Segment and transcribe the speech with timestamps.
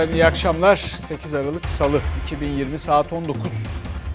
[0.00, 0.76] Efendim iyi akşamlar.
[0.76, 3.66] 8 Aralık Salı 2020 saat 19.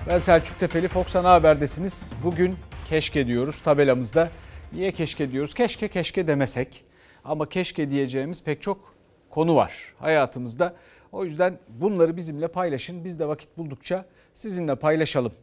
[0.08, 2.12] Ben Selçuk Tepeli Fox Ana Haber'desiniz.
[2.24, 2.56] Bugün
[2.90, 4.30] keşke diyoruz tabelamızda.
[4.74, 5.54] Niye keşke diyoruz?
[5.54, 6.84] Keşke keşke demesek.
[7.26, 8.96] Ama keşke diyeceğimiz pek çok
[9.30, 10.76] konu var hayatımızda.
[11.12, 13.06] O yüzden bunları bizimle paylaşın.
[13.06, 15.34] Biz de vakit buldukça sizinle paylaşalım.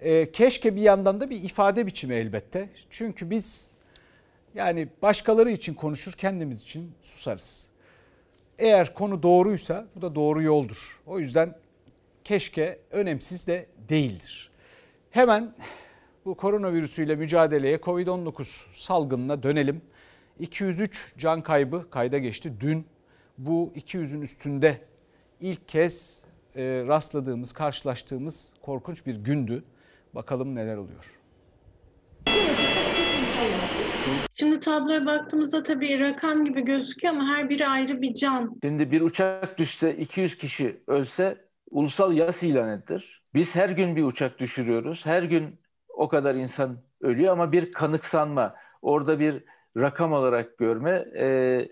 [0.00, 2.68] Ee, keşke bir yandan da bir ifade biçimi elbette.
[2.90, 3.70] Çünkü biz
[4.54, 7.75] yani başkaları için konuşur kendimiz için susarız.
[8.58, 11.00] Eğer konu doğruysa bu da doğru yoldur.
[11.06, 11.54] O yüzden
[12.24, 14.50] keşke önemsiz de değildir.
[15.10, 15.54] Hemen
[16.24, 18.42] bu koronavirüsüyle mücadeleye Covid-19
[18.72, 19.82] salgınına dönelim.
[20.40, 22.86] 203 can kaybı kayda geçti dün.
[23.38, 24.80] Bu 200'ün üstünde
[25.40, 26.24] ilk kez
[26.56, 29.64] e, rastladığımız, karşılaştığımız korkunç bir gündü.
[30.14, 31.04] Bakalım neler oluyor.
[34.34, 38.58] Şimdi tabloya baktığımızda tabii rakam gibi gözüküyor ama her biri ayrı bir can.
[38.62, 43.22] Şimdi bir uçak düşse 200 kişi ölse ulusal yas ilan edilir.
[43.34, 45.06] Biz her gün bir uçak düşürüyoruz.
[45.06, 49.44] Her gün o kadar insan ölüyor ama bir kanıksanma, orada bir
[49.76, 51.68] rakam olarak görme, e,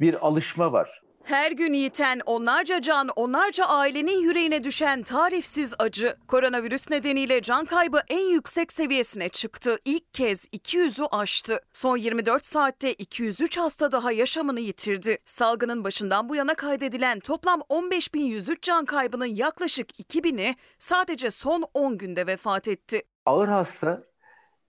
[0.00, 1.02] bir alışma var.
[1.28, 6.16] Her gün yiten onlarca can, onlarca ailenin yüreğine düşen tarifsiz acı.
[6.28, 9.76] Koronavirüs nedeniyle can kaybı en yüksek seviyesine çıktı.
[9.84, 11.60] İlk kez 200'ü aştı.
[11.72, 15.18] Son 24 saatte 203 hasta daha yaşamını yitirdi.
[15.24, 22.26] Salgının başından bu yana kaydedilen toplam 15.103 can kaybının yaklaşık 2000'i sadece son 10 günde
[22.26, 23.02] vefat etti.
[23.26, 24.02] Ağır hasta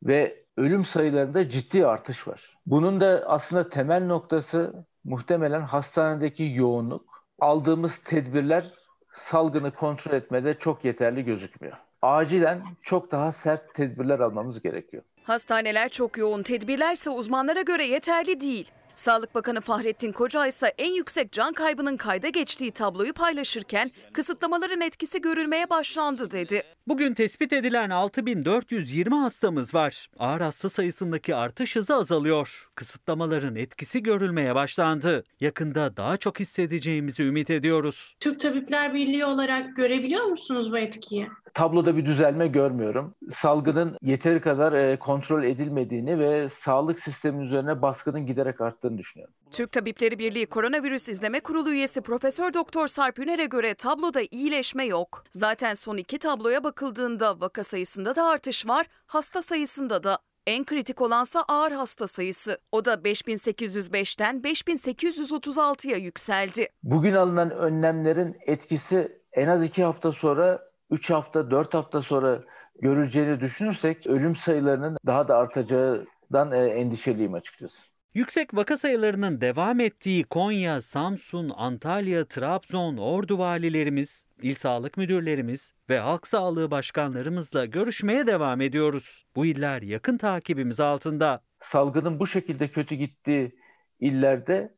[0.03, 2.57] ve ölüm sayılarında ciddi artış var.
[2.65, 8.65] Bunun da aslında temel noktası muhtemelen hastanedeki yoğunluk, aldığımız tedbirler
[9.13, 11.77] salgını kontrol etmede çok yeterli gözükmüyor.
[12.01, 15.03] Acilen çok daha sert tedbirler almamız gerekiyor.
[15.23, 18.71] Hastaneler çok yoğun, tedbirlerse uzmanlara göre yeterli değil.
[18.99, 25.21] Sağlık Bakanı Fahrettin Koca ise en yüksek can kaybının kayda geçtiği tabloyu paylaşırken kısıtlamaların etkisi
[25.21, 26.61] görülmeye başlandı dedi.
[26.87, 30.09] Bugün tespit edilen 6420 hastamız var.
[30.19, 32.69] Ağır hasta sayısındaki artış hızı azalıyor.
[32.75, 35.23] Kısıtlamaların etkisi görülmeye başlandı.
[35.39, 38.15] Yakında daha çok hissedeceğimizi ümit ediyoruz.
[38.19, 41.27] Türk Tabipler Birliği olarak görebiliyor musunuz bu etkiyi?
[41.53, 43.15] Tabloda bir düzelme görmüyorum.
[43.35, 49.33] Salgının yeteri kadar e, kontrol edilmediğini ve sağlık sisteminin üzerine baskının giderek arttığını düşünüyorum.
[49.51, 55.23] Türk Tabipleri Birliği Koronavirüs İzleme Kurulu üyesi Profesör Doktor Sarp Üner'e göre tabloda iyileşme yok.
[55.31, 60.19] Zaten son iki tabloya bakıldığında vaka sayısında da artış var, hasta sayısında da.
[60.47, 62.57] En kritik olansa ağır hasta sayısı.
[62.71, 66.67] O da 5805'ten 5836'ya yükseldi.
[66.83, 72.43] Bugün alınan önlemlerin etkisi en az iki hafta sonra 3 hafta, 4 hafta sonra
[72.81, 77.79] görüleceğini düşünürsek ölüm sayılarının daha da artacağından endişeliyim açıkçası.
[78.13, 85.99] Yüksek vaka sayılarının devam ettiği Konya, Samsun, Antalya, Trabzon, Ordu valilerimiz, il sağlık müdürlerimiz ve
[85.99, 89.25] halk sağlığı başkanlarımızla görüşmeye devam ediyoruz.
[89.35, 91.41] Bu iller yakın takibimiz altında.
[91.61, 93.55] Salgının bu şekilde kötü gittiği
[93.99, 94.75] illerde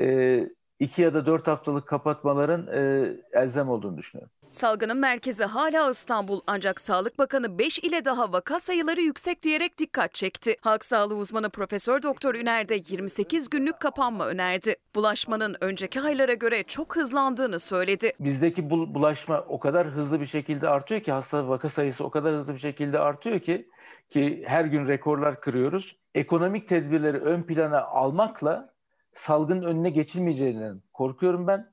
[0.00, 0.38] e,
[0.82, 4.32] iki ya da dört haftalık kapatmaların e, elzem olduğunu düşünüyorum.
[4.48, 10.14] Salgının merkezi hala İstanbul ancak Sağlık Bakanı 5 ile daha vaka sayıları yüksek diyerek dikkat
[10.14, 10.56] çekti.
[10.60, 14.76] Halk sağlığı uzmanı Profesör Doktor Üner de 28 günlük kapanma önerdi.
[14.94, 18.12] Bulaşmanın önceki aylara göre çok hızlandığını söyledi.
[18.20, 22.54] Bizdeki bulaşma o kadar hızlı bir şekilde artıyor ki hasta vaka sayısı o kadar hızlı
[22.54, 23.68] bir şekilde artıyor ki
[24.10, 25.96] ki her gün rekorlar kırıyoruz.
[26.14, 28.71] Ekonomik tedbirleri ön plana almakla
[29.14, 31.72] salgının önüne geçilmeyeceğinden korkuyorum ben.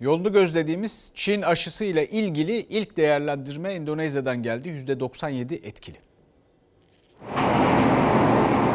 [0.00, 4.68] Yolunu gözlediğimiz Çin aşısı ile ilgili ilk değerlendirme Endonezya'dan geldi.
[4.68, 5.96] %97 etkili.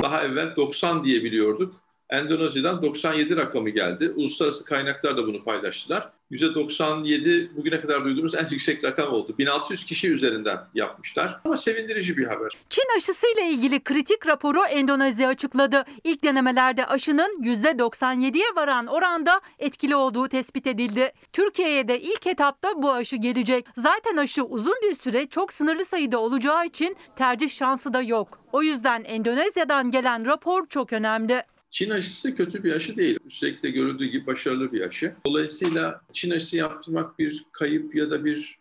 [0.04, 1.76] Daha evvel 90 diye biliyorduk.
[2.10, 4.12] Endonezya'dan 97 rakamı geldi.
[4.16, 6.10] Uluslararası kaynaklar da bunu paylaştılar.
[6.34, 9.36] %97 bugüne kadar duyduğumuz en yüksek rakam oldu.
[9.38, 11.40] 1600 kişi üzerinden yapmışlar.
[11.46, 12.52] Ama sevindirici bir haber.
[12.70, 15.86] Çin aşısıyla ilgili kritik raporu Endonezya açıkladı.
[16.04, 21.12] İlk denemelerde aşının %97'ye varan oranda etkili olduğu tespit edildi.
[21.34, 23.66] Türkiye'ye de ilk etapta bu aşı gelecek.
[23.78, 28.40] Zaten aşı uzun bir süre çok sınırlı sayıda olacağı için tercih şansı da yok.
[28.52, 31.44] O yüzden Endonezya'dan gelen rapor çok önemli.
[31.74, 33.20] Çin aşısı kötü bir aşı değil.
[33.26, 35.16] Üstelik de görüldüğü gibi başarılı bir aşı.
[35.26, 38.60] Dolayısıyla Çin aşısı yaptırmak bir kayıp ya da bir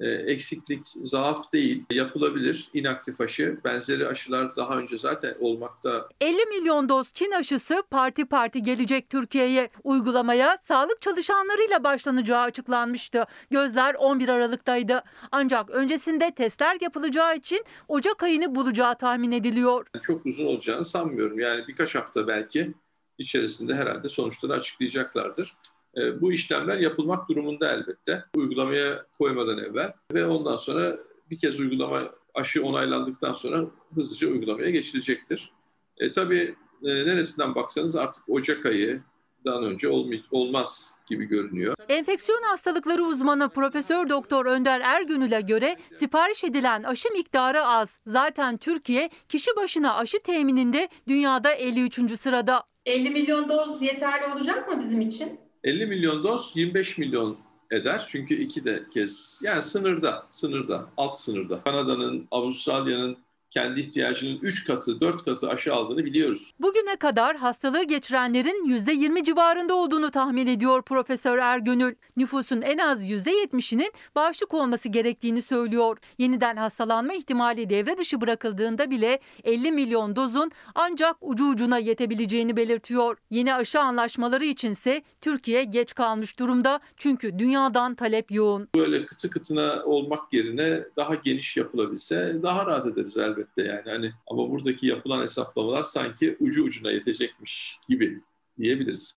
[0.00, 1.84] eksiklik, zaaf değil.
[1.90, 3.58] Yapılabilir inaktif aşı.
[3.64, 6.08] Benzeri aşılar daha önce zaten olmakta.
[6.20, 9.68] 50 milyon doz Çin aşısı parti parti gelecek Türkiye'ye.
[9.84, 13.24] Uygulamaya sağlık çalışanlarıyla başlanacağı açıklanmıştı.
[13.50, 15.02] Gözler 11 Aralık'taydı.
[15.32, 19.86] Ancak öncesinde testler yapılacağı için Ocak ayını bulacağı tahmin ediliyor.
[20.02, 21.38] Çok uzun olacağını sanmıyorum.
[21.38, 22.74] Yani birkaç hafta belki
[23.18, 25.56] içerisinde herhalde sonuçları açıklayacaklardır.
[25.96, 28.24] E, bu işlemler yapılmak durumunda elbette.
[28.36, 30.98] Uygulamaya koymadan evvel ve ondan sonra
[31.30, 33.60] bir kez uygulama aşı onaylandıktan sonra
[33.94, 35.52] hızlıca uygulamaya geçilecektir.
[35.98, 39.02] E, tabii e, neresinden baksanız artık Ocak ayı,
[39.44, 39.88] dan önce
[40.30, 41.74] olmaz gibi görünüyor.
[41.88, 47.98] Enfeksiyon hastalıkları uzmanı Profesör Doktor Önder Ergünül'e göre sipariş edilen aşı miktarı az.
[48.06, 52.20] Zaten Türkiye kişi başına aşı temininde dünyada 53.
[52.20, 52.64] sırada.
[52.86, 55.40] 50 milyon doz yeterli olacak mı bizim için?
[55.64, 57.38] 50 milyon doz 25 milyon
[57.70, 58.04] eder.
[58.08, 61.62] Çünkü iki de kez yani sınırda, sınırda, alt sınırda.
[61.62, 63.16] Kanada'nın, Avustralya'nın
[63.52, 66.52] kendi ihtiyacının 3 katı, 4 katı aşı aldığını biliyoruz.
[66.60, 71.94] Bugüne kadar hastalığı geçirenlerin %20 civarında olduğunu tahmin ediyor Profesör Ergönül.
[72.16, 75.98] Nüfusun en az %70'inin bağışık olması gerektiğini söylüyor.
[76.18, 83.16] Yeniden hastalanma ihtimali devre dışı bırakıldığında bile 50 milyon dozun ancak ucu ucuna yetebileceğini belirtiyor.
[83.30, 88.68] Yeni aşı anlaşmaları içinse Türkiye geç kalmış durumda çünkü dünyadan talep yoğun.
[88.76, 93.90] Böyle kıtı kıtına olmak yerine daha geniş yapılabilse daha rahat ederiz elbette elbette yani.
[93.90, 98.20] Hani ama buradaki yapılan hesaplamalar sanki ucu ucuna yetecekmiş gibi
[98.58, 99.14] diyebiliriz.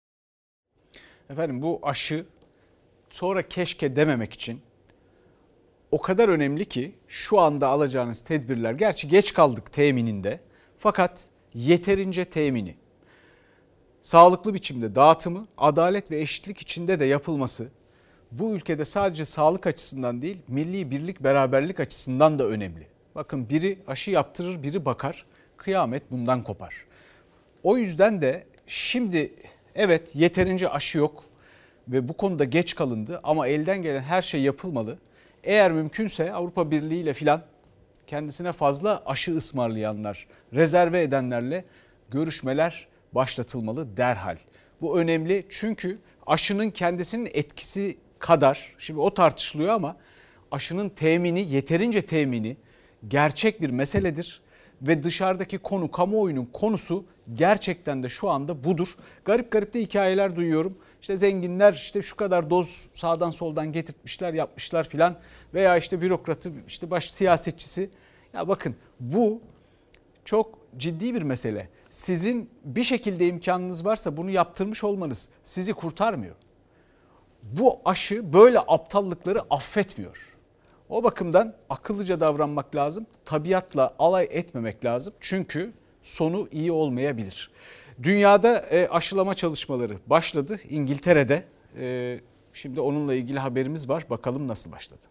[1.29, 2.25] Efendim bu aşı
[3.09, 4.61] sonra keşke dememek için
[5.91, 10.39] o kadar önemli ki şu anda alacağınız tedbirler gerçi geç kaldık temininde
[10.77, 12.75] fakat yeterince temini
[14.01, 17.67] sağlıklı biçimde dağıtımı, adalet ve eşitlik içinde de yapılması
[18.31, 22.94] bu ülkede sadece sağlık açısından değil, milli birlik beraberlik açısından da önemli.
[23.15, 25.25] Bakın biri aşı yaptırır, biri bakar.
[25.57, 26.75] Kıyamet bundan kopar.
[27.63, 29.33] O yüzden de şimdi
[29.75, 31.23] evet yeterince aşı yok
[31.87, 34.97] ve bu konuda geç kalındı ama elden gelen her şey yapılmalı.
[35.43, 37.41] Eğer mümkünse Avrupa Birliği ile filan
[38.07, 41.65] kendisine fazla aşı ısmarlayanlar, rezerve edenlerle
[42.09, 44.37] görüşmeler başlatılmalı derhal.
[44.81, 45.97] Bu önemli çünkü
[46.27, 49.97] aşının kendisinin etkisi kadar, şimdi o tartışılıyor ama
[50.51, 52.57] aşının temini, yeterince temini
[53.07, 54.41] gerçek bir meseledir
[54.81, 58.87] ve dışarıdaki konu kamuoyunun konusu gerçekten de şu anda budur.
[59.25, 60.77] Garip garip de hikayeler duyuyorum.
[61.01, 65.17] İşte zenginler işte şu kadar doz sağdan soldan getirtmişler yapmışlar filan
[65.53, 67.89] veya işte bürokratı işte baş siyasetçisi.
[68.33, 69.41] Ya bakın bu
[70.25, 71.69] çok ciddi bir mesele.
[71.89, 76.35] Sizin bir şekilde imkanınız varsa bunu yaptırmış olmanız sizi kurtarmıyor.
[77.43, 80.34] Bu aşı böyle aptallıkları affetmiyor.
[80.89, 83.05] O bakımdan akıllıca davranmak lazım.
[83.25, 85.13] Tabiatla alay etmemek lazım.
[85.19, 87.51] Çünkü sonu iyi olmayabilir.
[88.03, 90.59] Dünyada e, aşılama çalışmaları başladı.
[90.69, 91.43] İngiltere'de.
[91.79, 92.19] E,
[92.53, 94.05] şimdi onunla ilgili haberimiz var.
[94.09, 95.01] Bakalım nasıl başladı.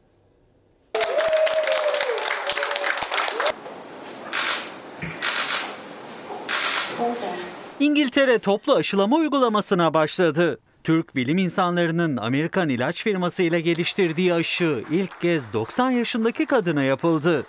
[7.81, 10.61] İngiltere toplu aşılama uygulamasına başladı.
[10.85, 17.47] Türk bilim insanlarının Amerikan ilaç firması ile geliştirdiği aşı ilk kez 90 yaşındaki kadına yapıldı.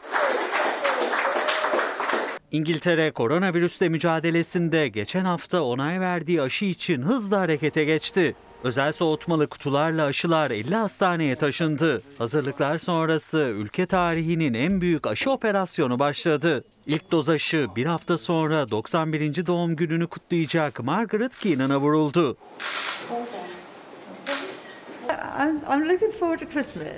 [2.51, 8.35] İngiltere koronavirüsle mücadelesinde geçen hafta onay verdiği aşı için hızla harekete geçti.
[8.65, 12.01] Özel soğutmalı kutularla aşılar 50 hastaneye taşındı.
[12.17, 16.63] Hazırlıklar sonrası ülke tarihinin en büyük aşı operasyonu başladı.
[16.85, 19.47] İlk doz aşı bir hafta sonra 91.
[19.47, 22.37] doğum gününü kutlayacak Margaret Keenan'a vuruldu.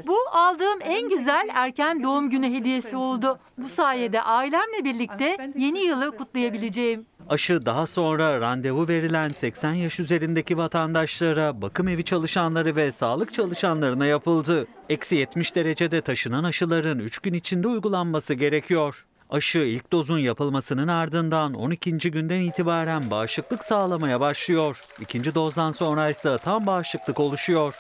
[0.08, 3.40] Bu aldığım en güzel erken doğum günü hediyesi oldu.
[3.58, 7.06] Bu sayede ailemle birlikte yeni yılı kutlayabileceğim.
[7.30, 14.06] Aşı daha sonra randevu verilen 80 yaş üzerindeki vatandaşlara, bakım evi çalışanları ve sağlık çalışanlarına
[14.06, 14.68] yapıldı.
[14.90, 19.06] Eksi 70 derecede taşınan aşıların 3 gün içinde uygulanması gerekiyor.
[19.30, 22.12] Aşı ilk dozun yapılmasının ardından 12.
[22.12, 24.82] günden itibaren bağışıklık sağlamaya başlıyor.
[25.00, 27.76] İkinci dozdan sonra ise tam bağışıklık oluşuyor.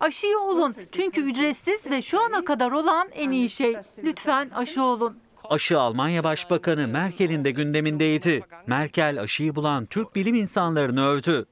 [0.00, 3.76] Aşıyı olun çünkü ücretsiz ve şu ana kadar olan en iyi şey.
[4.04, 5.21] Lütfen aşı olun.
[5.50, 8.42] Aşı Almanya Başbakanı Merkel'in de gündemindeydi.
[8.66, 11.46] Merkel aşıyı bulan Türk bilim insanlarını övdü.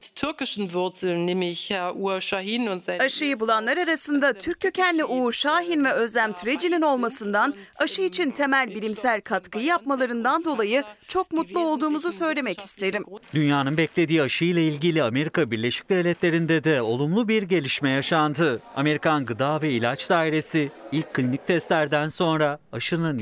[2.99, 9.21] Aşıyı bulanlar arasında Türk kökenli Uğur Şahin ve Özlem Türeci'nin olmasından aşı için temel bilimsel
[9.21, 13.05] katkıyı yapmalarından dolayı çok mutlu olduğumuzu söylemek isterim.
[13.33, 18.61] Dünyanın beklediği aşı ile ilgili Amerika Birleşik Devletleri'nde de olumlu bir gelişme yaşandı.
[18.75, 23.17] Amerikan Gıda ve İlaç Dairesi ilk klinik testlerden sonra aşının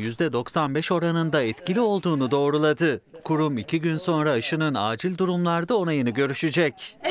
[0.60, 3.02] %95 oranında etkili olduğunu doğruladı.
[3.24, 6.98] Kurum iki gün sonra aşının acil durumlarda onayını görüşecek.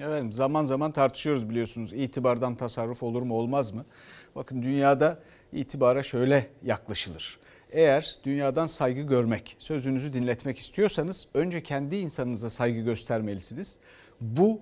[0.00, 3.84] Evet zaman zaman tartışıyoruz biliyorsunuz itibardan tasarruf olur mu olmaz mı?
[4.34, 5.18] Bakın dünyada
[5.52, 7.38] itibara şöyle yaklaşılır.
[7.70, 13.78] Eğer dünyadan saygı görmek, sözünüzü dinletmek istiyorsanız önce kendi insanınıza saygı göstermelisiniz.
[14.20, 14.60] Bu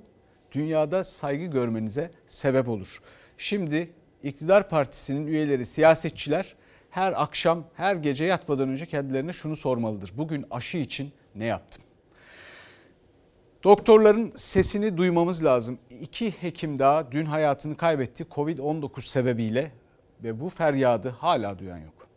[0.52, 3.00] dünyada saygı görmenize sebep olur.
[3.38, 3.88] Şimdi
[4.23, 6.55] iktidar partisinin üyeleri, siyasetçiler
[6.90, 10.12] her akşam, her gece yatmadan önce kendilerine şunu sormalıdır.
[10.14, 11.85] Bugün aşı için ne yaptım?
[13.64, 15.78] Doktorların sesini duymamız lazım.
[16.00, 19.73] İki hekim daha dün hayatını kaybetti Covid-19 sebebiyle
[20.25, 22.09] ve bu feryadı hala duyan yok.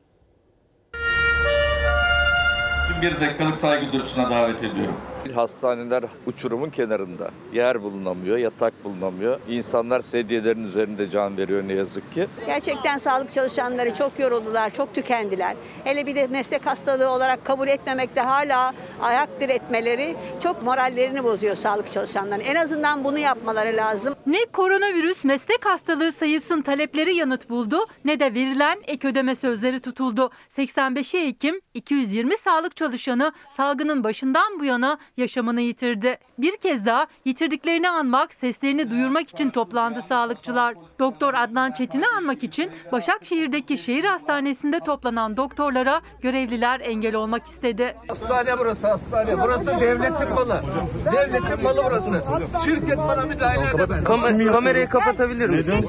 [3.01, 5.08] Bir dakikalık saygı duruşuna davet ediyorum.
[5.35, 7.31] Hastaneler uçurumun kenarında.
[7.53, 9.39] Yer bulunamıyor, yatak bulunamıyor.
[9.49, 12.27] İnsanlar sedyelerin üzerinde can veriyor ne yazık ki.
[12.45, 15.55] Gerçekten sağlık çalışanları çok yoruldular, çok tükendiler.
[15.83, 21.91] Hele bir de meslek hastalığı olarak kabul etmemekte hala ayak diretmeleri çok morallerini bozuyor sağlık
[21.91, 22.45] çalışanlarının.
[22.45, 24.15] En azından bunu yapmaları lazım.
[24.25, 30.29] Ne koronavirüs meslek hastalığı sayısının talepleri yanıt buldu ne de verilen ek ödeme sözleri tutuldu.
[30.57, 36.17] 85'i Ekim 220 sağlık çalışanı salgının başından bu yana yaşamını yitirdi.
[36.37, 40.75] Bir kez daha yitirdiklerini anmak, seslerini duyurmak için toplandı sağlıkçılar.
[40.99, 47.95] Doktor Adnan Çetin'i anmak için Başakşehir'deki şehir hastanesinde toplanan doktorlara görevliler engel olmak istedi.
[48.07, 49.41] Hastane burası hastane.
[49.43, 50.63] Burası devletin malı.
[51.05, 52.09] Devletin malı burası.
[52.65, 54.03] Şirket bana müdahale edemez.
[54.51, 55.85] kamerayı kapatabilir misin?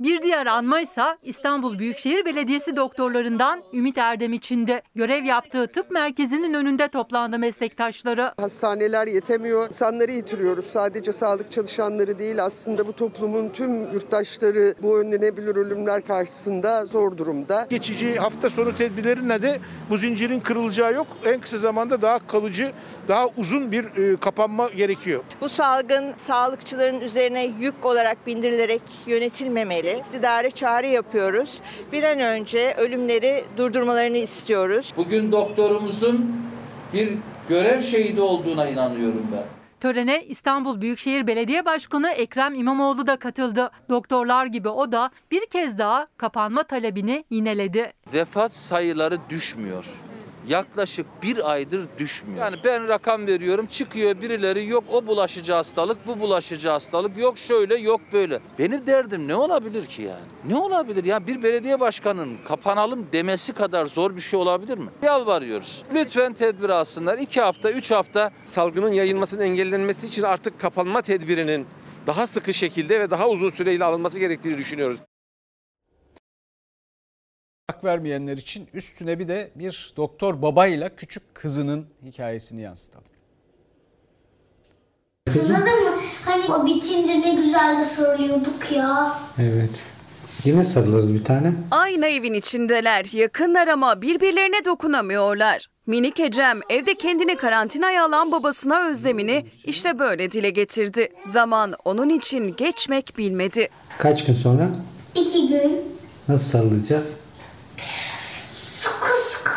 [0.00, 4.82] Bir diğer anma ise İstanbul Büyükşehir Belediyesi doktorlarından Ümit Erdem içinde.
[4.94, 8.32] Görev yaptığı tıp merkezinin önünde toplandı meslektaşları.
[8.74, 9.68] Hastaneler yetemiyor.
[9.68, 10.66] İnsanları yitiriyoruz.
[10.66, 17.66] Sadece sağlık çalışanları değil aslında bu toplumun tüm yurttaşları bu önlenebilir ölümler karşısında zor durumda.
[17.70, 19.58] Geçici hafta sonu tedbirlerine de
[19.90, 21.06] bu zincirin kırılacağı yok.
[21.24, 22.72] En kısa zamanda daha kalıcı,
[23.08, 25.20] daha uzun bir e, kapanma gerekiyor.
[25.40, 30.02] Bu salgın sağlıkçıların üzerine yük olarak bindirilerek yönetilmemeli.
[30.06, 31.60] İktidara çağrı yapıyoruz.
[31.92, 34.92] Bir an önce ölümleri durdurmalarını istiyoruz.
[34.96, 36.44] Bugün doktorumuzun
[36.94, 37.12] bir
[37.48, 39.44] görev şehidi olduğuna inanıyorum ben.
[39.80, 43.70] Törene İstanbul Büyükşehir Belediye Başkanı Ekrem İmamoğlu da katıldı.
[43.90, 47.92] Doktorlar gibi o da bir kez daha kapanma talebini yineledi.
[48.12, 49.84] Vefat sayıları düşmüyor.
[50.48, 52.38] Yaklaşık bir aydır düşmüyor.
[52.44, 57.76] Yani ben rakam veriyorum çıkıyor birileri yok o bulaşıcı hastalık bu bulaşıcı hastalık yok şöyle
[57.76, 58.40] yok böyle.
[58.58, 60.24] Benim derdim ne olabilir ki yani?
[60.48, 64.88] Ne olabilir ya bir belediye başkanının kapanalım demesi kadar zor bir şey olabilir mi?
[65.02, 65.82] Yalvarıyoruz.
[65.94, 67.18] Lütfen tedbir alsınlar.
[67.18, 68.30] iki hafta üç hafta.
[68.44, 71.66] Salgının yayılmasının engellenmesi için artık kapanma tedbirinin
[72.06, 74.98] daha sıkı şekilde ve daha uzun süreyle alınması gerektiğini düşünüyoruz.
[77.70, 83.04] Hak vermeyenler için üstüne bir de bir doktor babayla küçük kızının hikayesini yansıtalım.
[85.28, 85.96] Hatırladın mı?
[86.24, 89.18] Hani o bitince ne güzel de sarılıyorduk ya.
[89.38, 89.84] Evet.
[90.44, 91.52] Yine sarılırız bir tane.
[91.70, 95.66] Aynı evin içindeler, yakınlar ama birbirlerine dokunamıyorlar.
[95.86, 101.08] Minik Ecem evde kendini karantinaya alan babasına özlemini işte böyle dile getirdi.
[101.22, 103.68] Zaman onun için geçmek bilmedi.
[103.98, 104.70] Kaç gün sonra?
[105.14, 105.82] İki gün.
[106.28, 107.23] Nasıl sarılacağız?
[108.46, 109.52] Sıkı sıkı.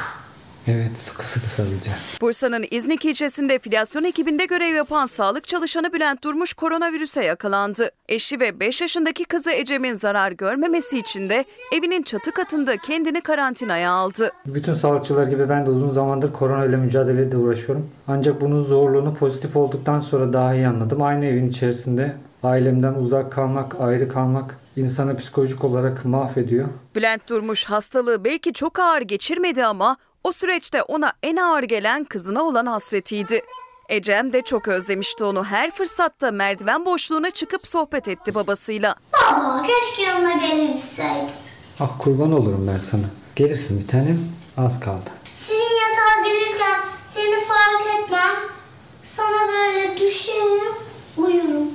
[0.67, 2.17] Evet sıkı sıkı sarılacağız.
[2.21, 7.91] Bursa'nın İznik ilçesinde filyasyon ekibinde görev yapan sağlık çalışanı Bülent Durmuş koronavirüse yakalandı.
[8.09, 13.91] Eşi ve 5 yaşındaki kızı Ecem'in zarar görmemesi için de evinin çatı katında kendini karantinaya
[13.91, 14.31] aldı.
[14.45, 17.89] Bütün sağlıkçılar gibi ben de uzun zamandır korona ile mücadeleyle uğraşıyorum.
[18.07, 21.01] Ancak bunun zorluğunu pozitif olduktan sonra daha iyi anladım.
[21.01, 26.67] Aynı evin içerisinde ailemden uzak kalmak, ayrı kalmak insanı psikolojik olarak mahvediyor.
[26.95, 32.43] Bülent Durmuş hastalığı belki çok ağır geçirmedi ama o süreçte ona en ağır gelen kızına
[32.43, 33.41] olan hasretiydi.
[33.89, 35.43] Ecem de çok özlemişti onu.
[35.43, 38.95] Her fırsatta merdiven boşluğuna çıkıp sohbet etti babasıyla.
[39.31, 41.35] Baba keşke yanına gelebilseydim.
[41.79, 43.03] Ah kurban olurum ben sana.
[43.35, 44.19] Gelirsin bir tanem.
[44.57, 45.09] Az kaldı.
[45.35, 48.35] Sizin yatağa gelirken seni fark etmem.
[49.03, 50.73] Sana böyle düşerim,
[51.17, 51.67] uyurum.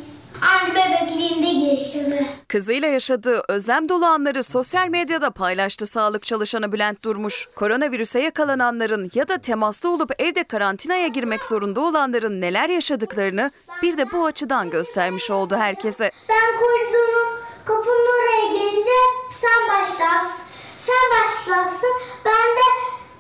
[0.43, 2.27] Aynı bebekliğimde geçirdi.
[2.49, 7.49] Kızıyla yaşadığı özlem dolu anları sosyal medyada paylaştı sağlık çalışanı Bülent Durmuş.
[7.57, 13.51] Koronavirüse yakalananların ya da temaslı olup evde karantinaya girmek zorunda olanların neler yaşadıklarını
[13.83, 16.11] bir de bu açıdan göstermiş oldu herkese.
[16.29, 18.91] Ben koridorun kapının oraya gelince
[19.31, 20.45] sen başlarsın.
[20.79, 21.91] Sen başlarsın.
[22.25, 22.67] Ben de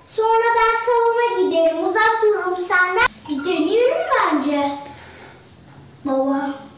[0.00, 1.84] sonra ben salona giderim.
[1.88, 3.06] Uzak dururum senden.
[3.46, 4.72] Deneyelim bence.
[6.04, 6.71] Baba.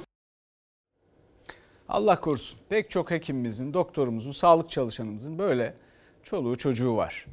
[1.95, 5.75] Allah korusun pek çok hekimimizin, doktorumuzun, sağlık çalışanımızın böyle
[6.23, 7.27] çoluğu çocuğu var.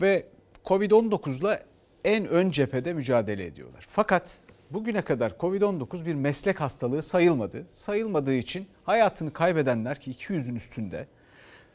[0.00, 0.26] Ve
[0.64, 1.62] Covid-19'la
[2.04, 3.86] en ön cephede mücadele ediyorlar.
[3.90, 4.38] Fakat
[4.70, 7.66] bugüne kadar Covid-19 bir meslek hastalığı sayılmadı.
[7.70, 11.06] Sayılmadığı için hayatını kaybedenler ki 200'ün üstünde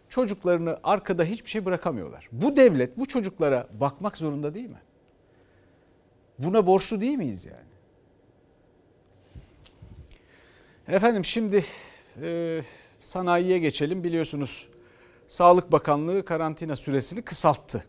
[0.09, 2.29] çocuklarını arkada hiçbir şey bırakamıyorlar.
[2.31, 4.81] Bu devlet bu çocuklara bakmak zorunda değil mi?
[6.39, 7.67] Buna borçlu değil miyiz yani?
[10.87, 11.63] Efendim şimdi
[12.21, 12.61] e,
[13.01, 14.03] sanayiye geçelim.
[14.03, 14.67] Biliyorsunuz
[15.27, 17.83] Sağlık Bakanlığı karantina süresini kısalttı.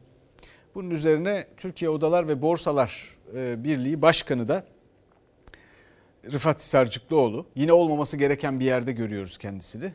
[0.75, 4.65] Bunun üzerine Türkiye Odalar ve Borsalar e, Birliği Başkanı da
[6.33, 7.47] Rıfat Hisarcıklıoğlu.
[7.55, 9.93] Yine olmaması gereken bir yerde görüyoruz kendisini.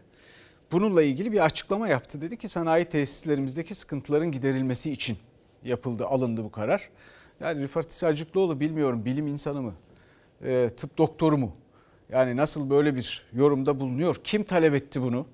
[0.72, 2.22] Bununla ilgili bir açıklama yaptı.
[2.22, 5.18] Dedi ki sanayi tesislerimizdeki sıkıntıların giderilmesi için
[5.64, 6.90] yapıldı, alındı bu karar.
[7.40, 9.74] Yani Rıfat Hisarcıklıoğlu bilmiyorum bilim insanı mı,
[10.46, 11.54] e, tıp doktoru mu?
[12.14, 14.16] Yani nasıl böyle bir yorumda bulunuyor?
[14.24, 15.26] Kim talep etti bunu?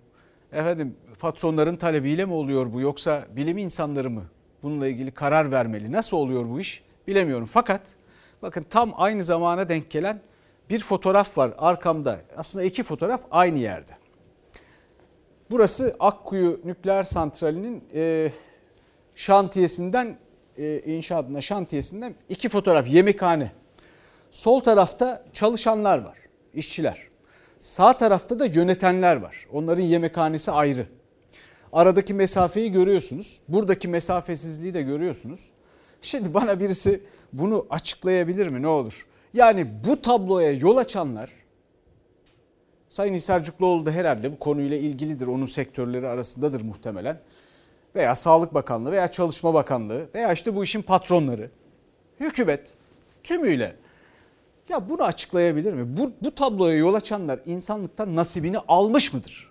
[0.53, 4.24] Efendim patronların talebiyle mi oluyor bu yoksa bilim insanları mı
[4.63, 5.91] bununla ilgili karar vermeli?
[5.91, 7.50] Nasıl oluyor bu iş bilemiyorum.
[7.51, 7.81] Fakat
[8.41, 10.21] bakın tam aynı zamana denk gelen
[10.69, 12.19] bir fotoğraf var arkamda.
[12.38, 13.91] Aslında iki fotoğraf aynı yerde.
[15.51, 18.31] Burası Akkuyu Nükleer Santrali'nin e,
[19.15, 20.17] şantiyesinden
[20.57, 23.51] e, inşaatına şantiyesinden iki fotoğraf yemekhane.
[24.31, 26.17] Sol tarafta çalışanlar var,
[26.53, 27.08] işçiler.
[27.60, 29.48] Sağ tarafta da yönetenler var.
[29.51, 30.86] Onların yemekhanesi ayrı.
[31.74, 33.39] Aradaki mesafeyi görüyorsunuz.
[33.48, 35.50] Buradaki mesafesizliği de görüyorsunuz.
[36.01, 37.03] Şimdi bana birisi
[37.34, 39.06] bunu açıklayabilir mi ne olur?
[39.34, 41.29] Yani bu tabloya yol açanlar
[42.89, 45.27] Sayın Hisarcıklıoğlu da herhalde bu konuyla ilgilidir.
[45.27, 47.20] Onun sektörleri arasındadır muhtemelen.
[47.96, 51.51] Veya Sağlık Bakanlığı veya Çalışma Bakanlığı veya işte bu işin patronları.
[52.20, 52.74] Hükümet
[53.24, 53.75] tümüyle
[54.69, 55.97] ya bunu açıklayabilir mi?
[55.97, 59.49] Bu, bu tabloya yol açanlar insanlıktan nasibini almış mıdır?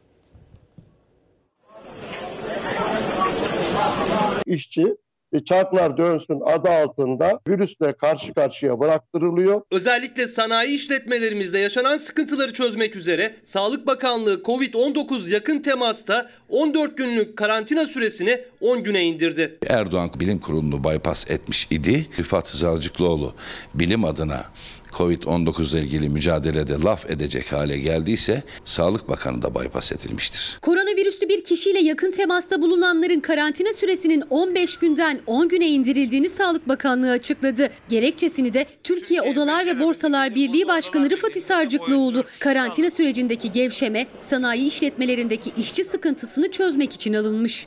[4.48, 4.96] işçi
[5.32, 9.62] e, çarklar dönsün adı altında virüsle karşı karşıya bıraktırılıyor.
[9.70, 17.86] Özellikle sanayi işletmelerimizde yaşanan sıkıntıları çözmek üzere Sağlık Bakanlığı COVID-19 yakın temasta 14 günlük karantina
[17.86, 19.58] süresini 10 güne indirdi.
[19.66, 22.06] Erdoğan bilim kurulunu bypass etmiş idi.
[22.18, 23.34] Rıfat Hızarcıklıoğlu
[23.74, 24.44] bilim adına
[24.92, 30.58] Covid-19 ile ilgili mücadelede laf edecek hale geldiyse Sağlık Bakanı da bypass edilmiştir.
[30.62, 37.10] Koronavirüslü bir kişiyle yakın temasta bulunanların karantina süresinin 15 günden 10 güne indirildiğini Sağlık Bakanlığı
[37.10, 37.70] açıkladı.
[37.88, 45.52] Gerekçesini de Türkiye Odalar ve Borsalar Birliği Başkanı Rıfat Hisarcıklıoğlu karantina sürecindeki gevşeme sanayi işletmelerindeki
[45.58, 47.66] işçi sıkıntısını çözmek için alınmış.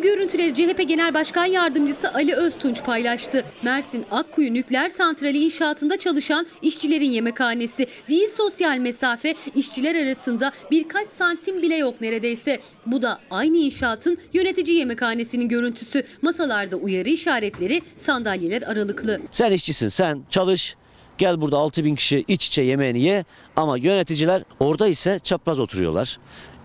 [0.00, 3.44] Bu görüntüleri CHP Genel Başkan Yardımcısı Ali Öztunç paylaştı.
[3.62, 7.86] Mersin Akkuyu Nükleer Santrali inşaatında çalışan işçilerin yemekhanesi.
[8.08, 12.60] Değil sosyal mesafe işçiler arasında birkaç santim bile yok neredeyse.
[12.86, 16.06] Bu da aynı inşaatın yönetici yemekhanesinin görüntüsü.
[16.22, 19.20] Masalarda uyarı işaretleri, sandalyeler aralıklı.
[19.30, 20.76] Sen işçisin sen çalış.
[21.18, 23.24] Gel burada 6 bin kişi iç içe yemeğini ye
[23.56, 26.18] ama yöneticiler orada ise çapraz oturuyorlar.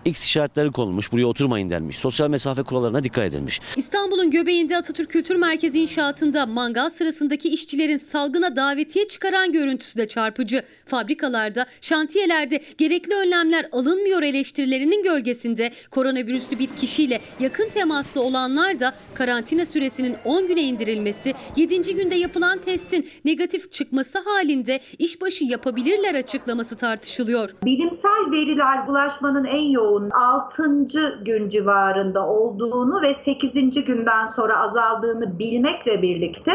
[0.06, 1.12] X işaretleri konulmuş.
[1.12, 1.96] Buraya oturmayın denmiş.
[1.96, 3.60] Sosyal mesafe kurallarına dikkat edilmiş.
[3.76, 10.62] İstanbul'un göbeğinde Atatürk Kültür Merkezi inşaatında mangal sırasındaki işçilerin salgına davetiye çıkaran görüntüsü de çarpıcı.
[10.86, 19.66] Fabrikalarda, şantiyelerde gerekli önlemler alınmıyor eleştirilerinin gölgesinde koronavirüslü bir kişiyle yakın temaslı olanlar da karantina
[19.66, 21.94] süresinin 10 güne indirilmesi, 7.
[21.94, 27.50] günde yapılan testin negatif çıkması halinde işbaşı yapabilirler açıklaması tartışılıyor.
[27.64, 30.86] Bilimsel veriler bulaşmanın en yoğun 6.
[31.24, 33.84] gün civarında olduğunu ve 8.
[33.84, 36.52] günden sonra azaldığını bilmekle birlikte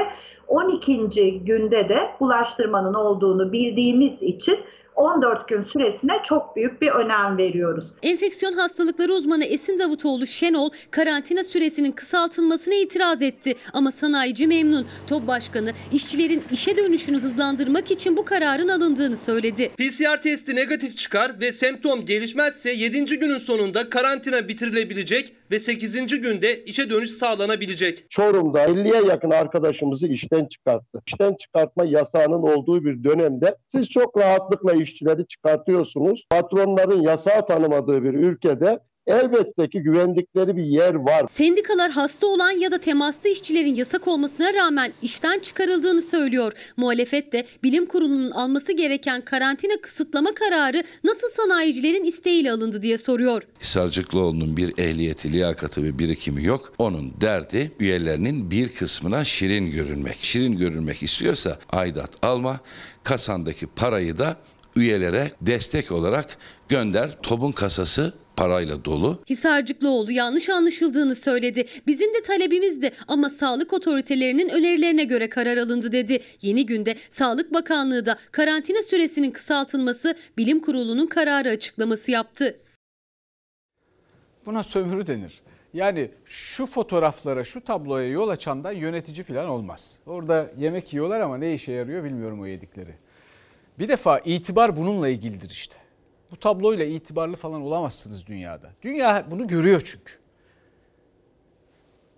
[0.48, 1.44] 12.
[1.44, 4.60] günde de bulaştırmanın olduğunu bildiğimiz için
[4.96, 7.86] 14 gün süresine çok büyük bir önem veriyoruz.
[8.04, 13.56] Enfeksiyon hastalıkları uzmanı Esin Davutoğlu Şenol karantina süresinin kısaltılmasına itiraz etti.
[13.74, 14.88] Ama sanayici memnun.
[15.08, 19.70] TOB Başkanı işçilerin işe dönüşünü hızlandırmak için bu kararın alındığını söyledi.
[19.70, 23.06] PCR testi negatif çıkar ve semptom gelişmezse 7.
[23.06, 26.22] günün sonunda karantina bitirilebilecek ve 8.
[26.22, 28.06] günde işe dönüş sağlanabilecek.
[28.10, 31.02] Çorum'da 50'ye yakın arkadaşımızı işten çıkarttı.
[31.08, 36.26] İşten çıkartma yasağının olduğu bir dönemde siz çok rahatlıkla işçileri çıkartıyorsunuz.
[36.30, 41.26] Patronların yasağı tanımadığı bir ülkede elbette ki güvendikleri bir yer var.
[41.30, 46.54] Sendikalar hasta olan ya da temaslı işçilerin yasak olmasına rağmen işten çıkarıldığını söylüyor.
[46.78, 53.44] Muhalefet de bilim kurulunun alması gereken karantina kısıtlama kararı nasıl sanayicilerin isteğiyle alındı diye soruyor.
[53.62, 56.74] Hisarcıklıoğlu'nun bir ehliyeti, liyakatı ve birikimi yok.
[56.78, 60.18] Onun derdi üyelerinin bir kısmına şirin görünmek.
[60.22, 62.60] Şirin görünmek istiyorsa aidat alma,
[63.04, 64.38] kasandaki parayı da
[64.76, 66.38] üyelere destek olarak
[66.70, 67.18] gönder.
[67.24, 69.24] TOB'un kasası parayla dolu.
[69.30, 71.66] Hisarcıklıoğlu yanlış anlaşıldığını söyledi.
[71.88, 76.24] Bizim de talebimizdi ama sağlık otoritelerinin önerilerine göre karar alındı dedi.
[76.42, 82.60] Yeni günde Sağlık Bakanlığı da karantina süresinin kısaltılması bilim kurulunun kararı açıklaması yaptı.
[84.46, 85.42] Buna sömürü denir.
[85.74, 90.00] Yani şu fotoğraflara, şu tabloya yol açandan yönetici falan olmaz.
[90.06, 92.96] Orada yemek yiyorlar ama ne işe yarıyor bilmiyorum o yedikleri.
[93.80, 95.81] Bir defa itibar bununla ilgilidir işte.
[96.32, 98.72] Bu tabloyla itibarlı falan olamazsınız dünyada.
[98.82, 100.14] Dünya bunu görüyor çünkü.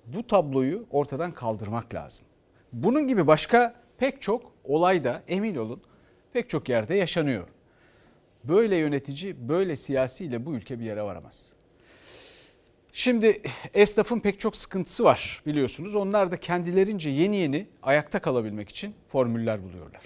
[0.06, 2.26] Bu tabloyu ortadan kaldırmak lazım.
[2.74, 5.82] Bunun gibi başka pek çok olayda emin olun
[6.34, 7.48] pek çok yerde yaşanıyor.
[8.44, 11.54] Böyle yönetici, böyle siyasiyle bu ülke bir yere varamaz.
[12.94, 13.42] Şimdi
[13.74, 15.96] esnafın pek çok sıkıntısı var biliyorsunuz.
[15.96, 20.02] Onlar da kendilerince yeni yeni ayakta kalabilmek için formüller buluyorlar.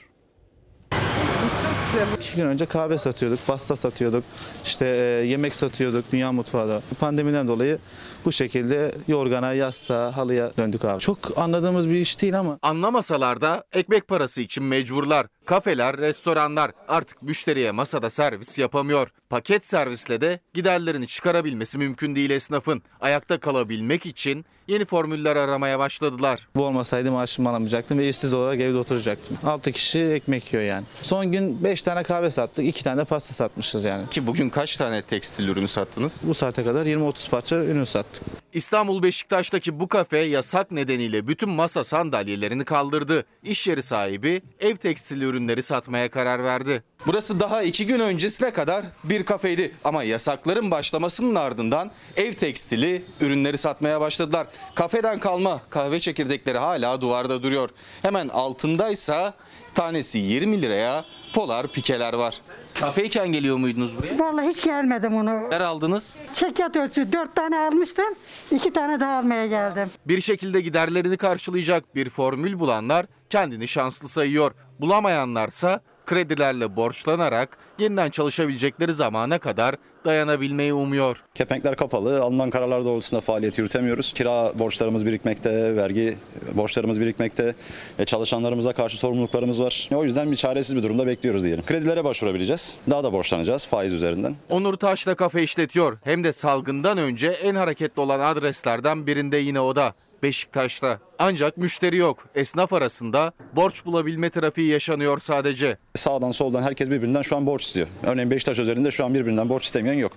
[2.19, 4.23] İki gün önce kahve satıyorduk, pasta satıyorduk,
[4.65, 6.81] işte e, yemek satıyorduk dünya mutfağında.
[6.99, 7.77] Pandemiden dolayı
[8.27, 10.99] bu şekilde yorgana, yastığa, halıya döndük abi.
[10.99, 12.59] Çok anladığımız bir iş değil ama.
[12.61, 15.27] Anlamasalar da ekmek parası için mecburlar.
[15.45, 19.09] Kafeler, restoranlar artık müşteriye masada servis yapamıyor.
[19.29, 22.81] Paket servisle de giderlerini çıkarabilmesi mümkün değil esnafın.
[23.01, 26.47] Ayakta kalabilmek için yeni formüller aramaya başladılar.
[26.55, 29.37] Bu olmasaydı maaşımı alamayacaktım ve işsiz olarak evde oturacaktım.
[29.45, 30.85] 6 kişi ekmek yiyor yani.
[31.01, 34.09] Son gün 5 tane kahve sattık, 2 tane de pasta satmışız yani.
[34.09, 36.25] Ki bugün kaç tane tekstil ürünü sattınız?
[36.27, 38.16] Bu saate kadar 20-30 parça ürün sattık.
[38.53, 43.25] İstanbul Beşiktaş'taki bu kafe yasak nedeniyle bütün masa sandalyelerini kaldırdı.
[43.43, 46.83] İş yeri sahibi ev tekstil ürünleri satmaya karar verdi.
[47.07, 53.57] Burası daha iki gün öncesine kadar bir kafeydi ama yasakların başlamasının ardından ev tekstili ürünleri
[53.57, 54.47] satmaya başladılar.
[54.75, 57.69] Kafeden kalma kahve çekirdekleri hala duvarda duruyor.
[58.01, 59.33] Hemen altındaysa
[59.75, 62.41] tanesi 20 liraya polar pikeler var.
[62.79, 64.19] Kafeyken geliyor muydunuz buraya?
[64.19, 65.49] Vallahi hiç gelmedim onu.
[65.49, 66.21] Neler aldınız?
[66.33, 68.05] Çekyat ölçüsü dört tane almıştım.
[68.51, 69.89] iki tane daha almaya geldim.
[70.05, 74.51] Bir şekilde giderlerini karşılayacak bir formül bulanlar kendini şanslı sayıyor.
[74.79, 81.23] Bulamayanlarsa kredilerle borçlanarak yeniden çalışabilecekleri zamana kadar dayanabilmeyi umuyor.
[81.35, 82.21] Kepenkler kapalı.
[82.21, 84.13] Alınan kararlar doğrultusunda faaliyet yürütemiyoruz.
[84.13, 86.17] Kira borçlarımız birikmekte, vergi
[86.53, 87.55] borçlarımız birikmekte,
[87.99, 89.89] e, çalışanlarımıza karşı sorumluluklarımız var.
[89.95, 91.63] O yüzden bir çaresiz bir durumda bekliyoruz diyelim.
[91.65, 92.77] Kredilere başvurabileceğiz.
[92.89, 94.35] Daha da borçlanacağız faiz üzerinden.
[94.49, 95.97] Onur Taş da kafe işletiyor.
[96.03, 99.93] Hem de salgından önce en hareketli olan adreslerden birinde yine o da.
[100.23, 100.99] Beşiktaş'ta.
[101.19, 102.25] Ancak müşteri yok.
[102.35, 105.77] Esnaf arasında borç bulabilme trafiği yaşanıyor sadece.
[105.95, 107.87] Sağdan soldan herkes birbirinden şu an borç istiyor.
[108.03, 110.11] Örneğin Beşiktaş üzerinde şu an birbirinden borç istemeyen yok.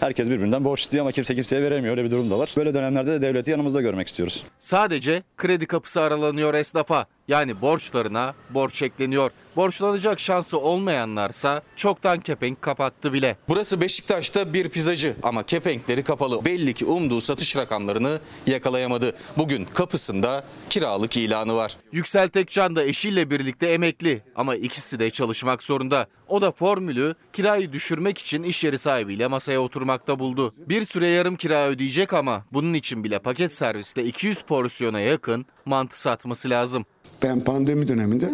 [0.00, 1.90] Herkes birbirinden borç istiyor ama kimse kimseye veremiyor.
[1.96, 2.54] Öyle bir durum da var.
[2.56, 4.44] Böyle dönemlerde de devleti yanımızda görmek istiyoruz.
[4.58, 7.06] Sadece kredi kapısı aralanıyor esnafa.
[7.28, 9.30] Yani borçlarına borç ekleniyor.
[9.56, 13.36] Borçlanacak şansı olmayanlarsa çoktan kepenk kapattı bile.
[13.48, 16.44] Burası Beşiktaş'ta bir pizzacı ama kepenkleri kapalı.
[16.44, 19.16] Belli ki umduğu satış rakamlarını yakalayamadı.
[19.38, 21.76] Bugün kapısında kiralık ilanı var.
[21.92, 26.06] Yüksel Tekcan da eşiyle birlikte emekli ama ikisi de çalışmak zorunda.
[26.28, 30.54] O da formülü kirayı düşürmek için iş yeri sahibiyle masaya oturmakta buldu.
[30.56, 36.00] Bir süre yarım kira ödeyecek ama bunun için bile paket serviste 200 porsiyona yakın mantı
[36.00, 36.84] satması lazım.
[37.22, 38.30] Ben pandemi döneminde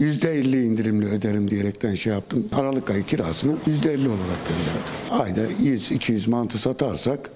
[0.00, 2.48] %50 indirimli öderim diyerekten şey yaptım.
[2.52, 4.82] Aralık ayı kirasını %50 olarak gönderdim.
[5.10, 7.30] Ayda 100-200 mantı satarsak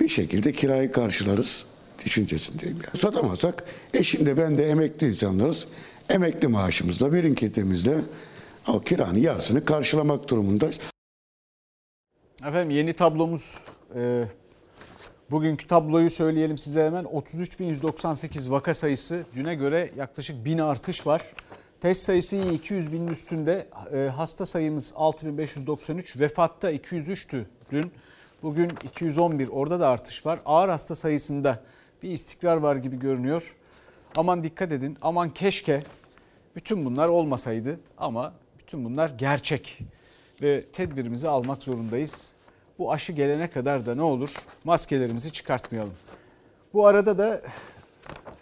[0.00, 1.64] bir şekilde kirayı karşılarız
[2.04, 2.76] düşüncesindeyim.
[2.76, 3.00] Yani.
[3.00, 3.64] Satamazsak
[3.94, 5.66] eşim de ben de emekli insanlarız.
[6.10, 7.96] Emekli maaşımızla, birikintimizle
[8.68, 10.78] o kiranın yarısını karşılamak durumundayız.
[12.40, 13.64] Efendim yeni tablomuz
[13.96, 14.24] e,
[15.30, 21.22] bugünkü tabloyu söyleyelim size hemen 33.198 vaka sayısı düne göre yaklaşık 1000 artış var.
[21.80, 27.92] Test sayısı iyi 200 binin üstünde e, hasta sayımız 6593 vefatta 203'tü dün
[28.42, 30.40] bugün 211 orada da artış var.
[30.46, 31.60] Ağır hasta sayısında
[32.02, 33.54] bir istikrar var gibi görünüyor.
[34.16, 35.82] Aman dikkat edin aman keşke
[36.56, 39.78] bütün bunlar olmasaydı ama bütün bunlar gerçek
[40.42, 42.32] ve tedbirimizi almak zorundayız.
[42.78, 44.34] Bu aşı gelene kadar da ne olur
[44.64, 45.94] maskelerimizi çıkartmayalım.
[46.74, 47.42] Bu arada da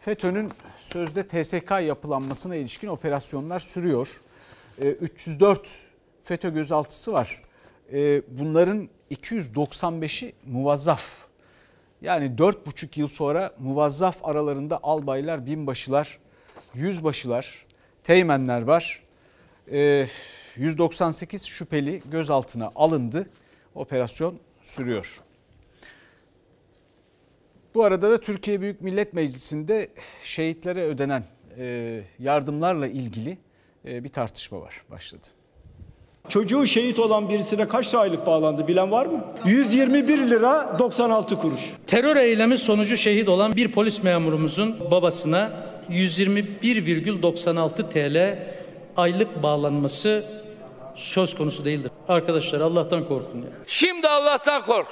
[0.05, 4.09] FETÖ'nün sözde TSK yapılanmasına ilişkin operasyonlar sürüyor.
[4.79, 5.79] 304
[6.23, 7.41] FETÖ gözaltısı var.
[8.29, 11.25] Bunların 295'i muvazzaf.
[12.03, 16.19] Yani 4,5 yıl sonra muvazzaf aralarında albaylar, binbaşılar,
[16.75, 17.65] yüzbaşılar,
[18.03, 19.03] teğmenler var.
[20.57, 23.31] 198 şüpheli gözaltına alındı.
[23.75, 25.21] Operasyon sürüyor.
[27.75, 29.89] Bu arada da Türkiye Büyük Millet Meclisi'nde
[30.25, 31.25] şehitlere ödenen
[32.19, 33.39] yardımlarla ilgili
[33.85, 35.27] bir tartışma var başladı.
[36.29, 39.25] Çocuğu şehit olan birisine kaç aylık bağlandı bilen var mı?
[39.45, 41.73] 121 lira 96 kuruş.
[41.87, 45.51] Terör eylemi sonucu şehit olan bir polis memurumuzun babasına
[45.91, 48.39] 121,96 TL
[48.97, 50.25] aylık bağlanması
[50.95, 51.91] söz konusu değildir.
[52.09, 53.49] Arkadaşlar Allah'tan korkun ya.
[53.67, 54.89] Şimdi Allah'tan kork.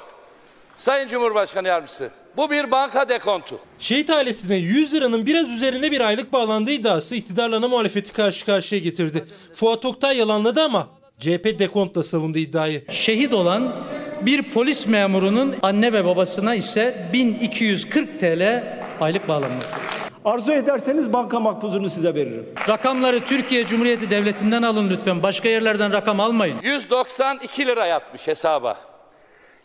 [0.79, 3.59] Sayın Cumhurbaşkanı Yardımcısı bu bir banka dekontu.
[3.79, 9.25] Şehit ailesine 100 liranın biraz üzerinde bir aylık bağlandığı iddiası iktidarla muhalefeti karşı karşıya getirdi.
[9.55, 12.85] Fuat Oktay yalanladı ama CHP dekontla savundu iddiayı.
[12.90, 13.75] Şehit olan
[14.21, 18.64] bir polis memurunun anne ve babasına ise 1240 TL
[19.01, 19.83] aylık bağlanmaktadır.
[20.25, 22.47] Arzu ederseniz banka makbuzunu size veririm.
[22.68, 25.23] Rakamları Türkiye Cumhuriyeti Devleti'nden alın lütfen.
[25.23, 26.59] Başka yerlerden rakam almayın.
[26.62, 28.77] 192 lira yatmış hesaba.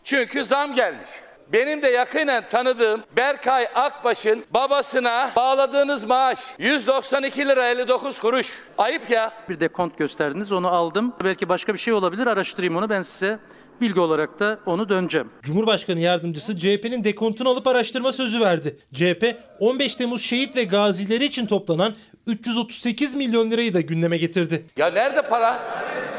[0.04, 1.08] Çünkü zam gelmiş.
[1.52, 8.62] Benim de yakinen tanıdığım Berkay Akbaş'ın babasına bağladığınız maaş 192 lira 59 kuruş.
[8.78, 9.32] Ayıp ya.
[9.48, 11.14] Bir dekont gösterdiniz onu aldım.
[11.24, 13.38] Belki başka bir şey olabilir araştırayım onu ben size
[13.80, 15.30] bilgi olarak da onu döneceğim.
[15.42, 18.78] Cumhurbaşkanı yardımcısı CHP'nin dekontunu alıp araştırma sözü verdi.
[18.94, 21.94] CHP 15 Temmuz şehit ve gazileri için toplanan
[22.26, 24.66] 338 milyon lirayı da gündeme getirdi.
[24.76, 25.58] Ya nerede para?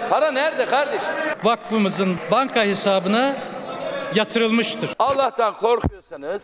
[0.10, 1.14] Para nerede kardeşim?
[1.44, 3.36] Vakfımızın banka hesabına
[4.16, 4.90] yatırılmıştır.
[5.00, 6.44] Allah'tan korkuyorsanız,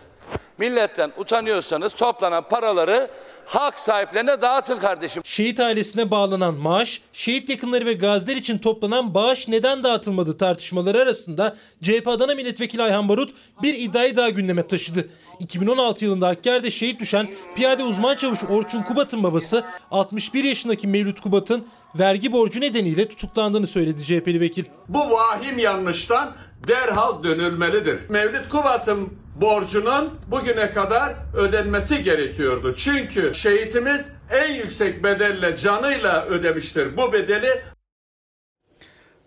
[0.58, 3.10] milletten utanıyorsanız toplanan paraları
[3.46, 5.22] halk sahiplerine dağıtın kardeşim.
[5.26, 11.56] Şehit ailesine bağlanan maaş, şehit yakınları ve gaziler için toplanan bağış neden dağıtılmadı tartışmaları arasında
[11.84, 15.10] CHP Adana Milletvekili Ayhan Barut bir iddiayı daha gündeme taşıdı.
[15.40, 21.68] 2016 yılında Hakkari'de şehit düşen piyade uzman çavuş Orçun Kubat'ın babası 61 yaşındaki Mevlüt Kubat'ın
[22.00, 24.66] vergi borcu nedeniyle tutuklandığını söyledi CHP'li vekil.
[24.90, 26.36] Bu vahim yanlıştan
[26.68, 28.10] derhal dönülmelidir.
[28.10, 32.76] Mevlüt Kubat'ın borcunun bugüne kadar ödenmesi gerekiyordu.
[32.78, 37.62] Çünkü şehitimiz en yüksek bedelle canıyla ödemiştir bu bedeli.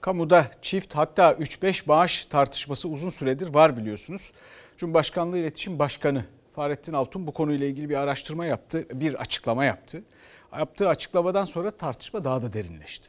[0.00, 4.31] Kamuda çift hatta 3-5 maaş tartışması uzun süredir var biliyorsunuz.
[4.78, 10.02] Cumhurbaşkanlığı İletişim Başkanı Fahrettin Altun bu konuyla ilgili bir araştırma yaptı, bir açıklama yaptı.
[10.56, 13.08] Yaptığı açıklamadan sonra tartışma daha da derinleşti.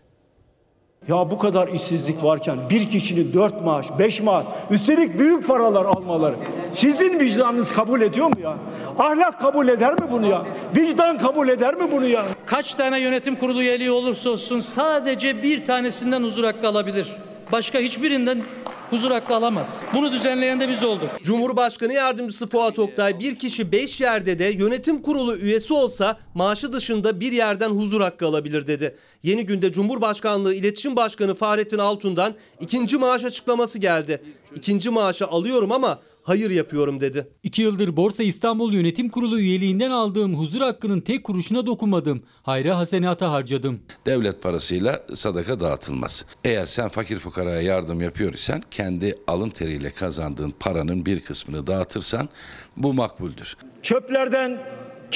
[1.07, 6.35] Ya bu kadar işsizlik varken bir kişinin dört maaş, beş maaş, üstelik büyük paralar almaları.
[6.73, 8.57] Sizin vicdanınız kabul ediyor mu ya?
[8.99, 10.45] Ahlak kabul eder mi bunu ya?
[10.75, 12.25] Vicdan kabul eder mi bunu ya?
[12.45, 17.15] Kaç tane yönetim kurulu üyeliği olursa olsun sadece bir tanesinden huzur hakkı alabilir.
[17.51, 18.43] Başka hiçbirinden
[18.89, 19.81] huzur hakkı alamaz.
[19.93, 21.09] Bunu düzenleyen de biz olduk.
[21.23, 27.19] Cumhurbaşkanı Yardımcısı Fuat Oktay bir kişi 5 yerde de yönetim kurulu üyesi olsa maaşı dışında
[27.19, 28.95] bir yerden huzur hakkı alabilir dedi.
[29.23, 34.21] Yeni günde Cumhurbaşkanlığı İletişim Başkanı Fahrettin Altun'dan ikinci maaş açıklaması geldi.
[34.55, 35.99] İkinci maaşı alıyorum ama
[36.29, 37.27] hayır yapıyorum dedi.
[37.43, 42.23] İki yıldır Borsa İstanbul Yönetim Kurulu üyeliğinden aldığım huzur hakkının tek kuruşuna dokunmadım.
[42.43, 43.79] Hayra hasenata harcadım.
[44.05, 46.25] Devlet parasıyla sadaka dağıtılmaz.
[46.43, 52.29] Eğer sen fakir fukaraya yardım yapıyor isen kendi alın teriyle kazandığın paranın bir kısmını dağıtırsan
[52.77, 53.57] bu makbuldür.
[53.83, 54.61] Çöplerden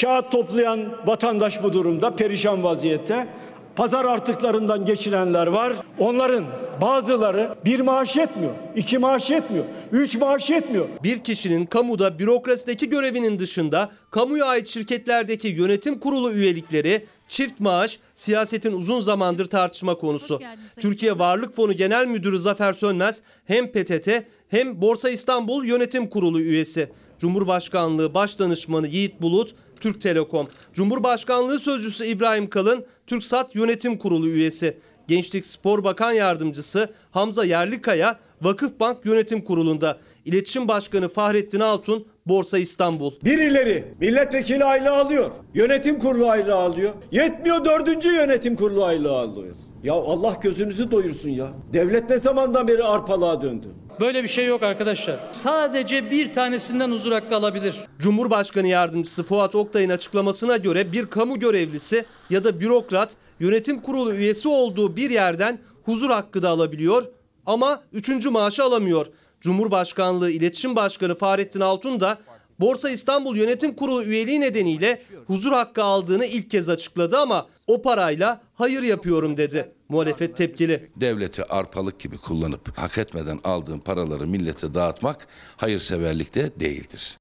[0.02, 3.28] kağıt toplayan vatandaş bu durumda perişan vaziyette.
[3.76, 5.74] Pazar artıklarından geçinenler var.
[6.00, 6.46] Onların
[6.82, 10.88] bazıları bir maaş yetmiyor, iki maaş yetmiyor, üç maaş yetmiyor.
[11.04, 18.74] Bir kişinin kamuda bürokrasideki görevinin dışında kamuya ait şirketlerdeki yönetim kurulu üyelikleri, çift maaş siyasetin
[18.74, 20.40] uzun zamandır tartışma konusu.
[20.80, 24.10] Türkiye Varlık Fonu Genel Müdürü Zafer Sönmez hem PTT
[24.48, 26.90] hem Borsa İstanbul Yönetim Kurulu üyesi.
[27.20, 30.48] Cumhurbaşkanlığı Başdanışmanı Yiğit Bulut, Türk Telekom.
[30.74, 34.78] Cumhurbaşkanlığı Sözcüsü İbrahim Kalın, TürkSat Yönetim Kurulu üyesi.
[35.08, 39.98] Gençlik Spor Bakan Yardımcısı Hamza Yerlikaya, Vakıfbank Yönetim Kurulu'nda.
[40.26, 43.14] İletişim Başkanı Fahrettin Altun, Borsa İstanbul.
[43.24, 46.92] Birileri milletvekili aylığı alıyor, yönetim kurulu aylığı alıyor.
[47.12, 49.56] Yetmiyor dördüncü yönetim kurulu aylığı alıyor.
[49.84, 51.54] Ya Allah gözünüzü doyursun ya.
[51.74, 53.68] Devlet ne zamandan beri arpalığa döndü?
[54.00, 55.20] Böyle bir şey yok arkadaşlar.
[55.32, 57.76] Sadece bir tanesinden huzur hakkı alabilir.
[58.00, 64.48] Cumhurbaşkanı Yardımcısı Fuat Oktay'ın açıklamasına göre bir kamu görevlisi ya da bürokrat yönetim kurulu üyesi
[64.48, 67.04] olduğu bir yerden huzur hakkı da alabiliyor
[67.46, 69.08] ama üçüncü maaşı alamıyor.
[69.42, 72.18] Cumhurbaşkanlığı İletişim Başkanı Fahrettin Altun da
[72.64, 78.42] Borsa İstanbul Yönetim Kurulu üyeliği nedeniyle huzur hakkı aldığını ilk kez açıkladı ama o parayla
[78.54, 79.72] hayır yapıyorum dedi.
[79.90, 80.92] Muhalefet tepkili.
[80.96, 87.18] Devleti arpalık gibi kullanıp hak etmeden aldığın paraları millete dağıtmak hayırseverlik de değildir.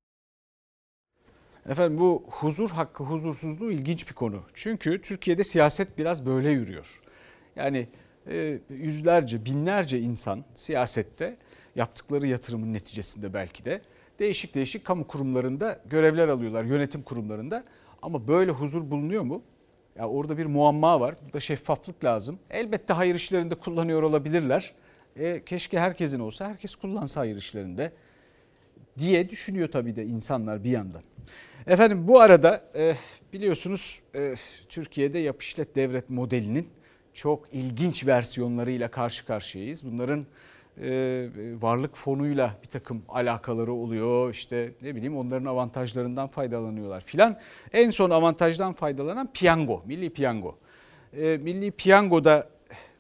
[1.69, 4.43] Efendim bu huzur hakkı huzursuzluğu ilginç bir konu.
[4.55, 7.01] Çünkü Türkiye'de siyaset biraz böyle yürüyor.
[7.57, 7.89] Yani
[8.31, 11.37] e, yüzlerce binlerce insan siyasette
[11.77, 13.83] yaptıkları yatırımın neticesinde belki de
[14.19, 17.65] değişik değişik kamu kurumlarında görevler alıyorlar yönetim kurumlarında.
[18.03, 19.43] Ama böyle huzur bulunuyor mu?
[19.97, 21.15] Ya orada bir muamma var.
[21.25, 22.39] Burada şeffaflık lazım.
[22.51, 24.75] Elbette hayır işlerinde kullanıyor olabilirler.
[25.17, 27.93] E, keşke herkesin olsa, herkes kullansa hayır işlerinde
[28.99, 31.03] diye düşünüyor tabii de insanlar bir yandan.
[31.67, 32.95] Efendim bu arada e,
[33.33, 34.35] biliyorsunuz e,
[34.69, 36.69] Türkiye'de yap işlet devret modelinin
[37.15, 39.85] çok ilginç versiyonlarıyla karşı karşıyayız.
[39.85, 40.27] Bunların
[40.81, 41.29] e,
[41.61, 44.31] varlık fonuyla bir takım alakaları oluyor.
[44.31, 47.39] İşte ne bileyim onların avantajlarından faydalanıyorlar filan.
[47.73, 50.59] En son avantajdan faydalanan piyango, milli piyango.
[51.17, 52.49] E, milli piyangoda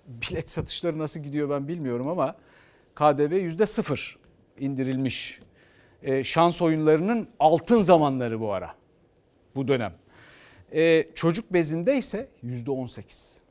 [0.06, 2.37] bilet satışları nasıl gidiyor ben bilmiyorum ama
[2.94, 4.18] KDV yüzde sıfır
[4.58, 5.40] indirilmiş.
[6.02, 8.74] E, şans oyunlarının altın zamanları bu ara
[9.54, 9.94] bu dönem.
[11.14, 13.41] Çocuk bezinde ise yüzde on sekiz.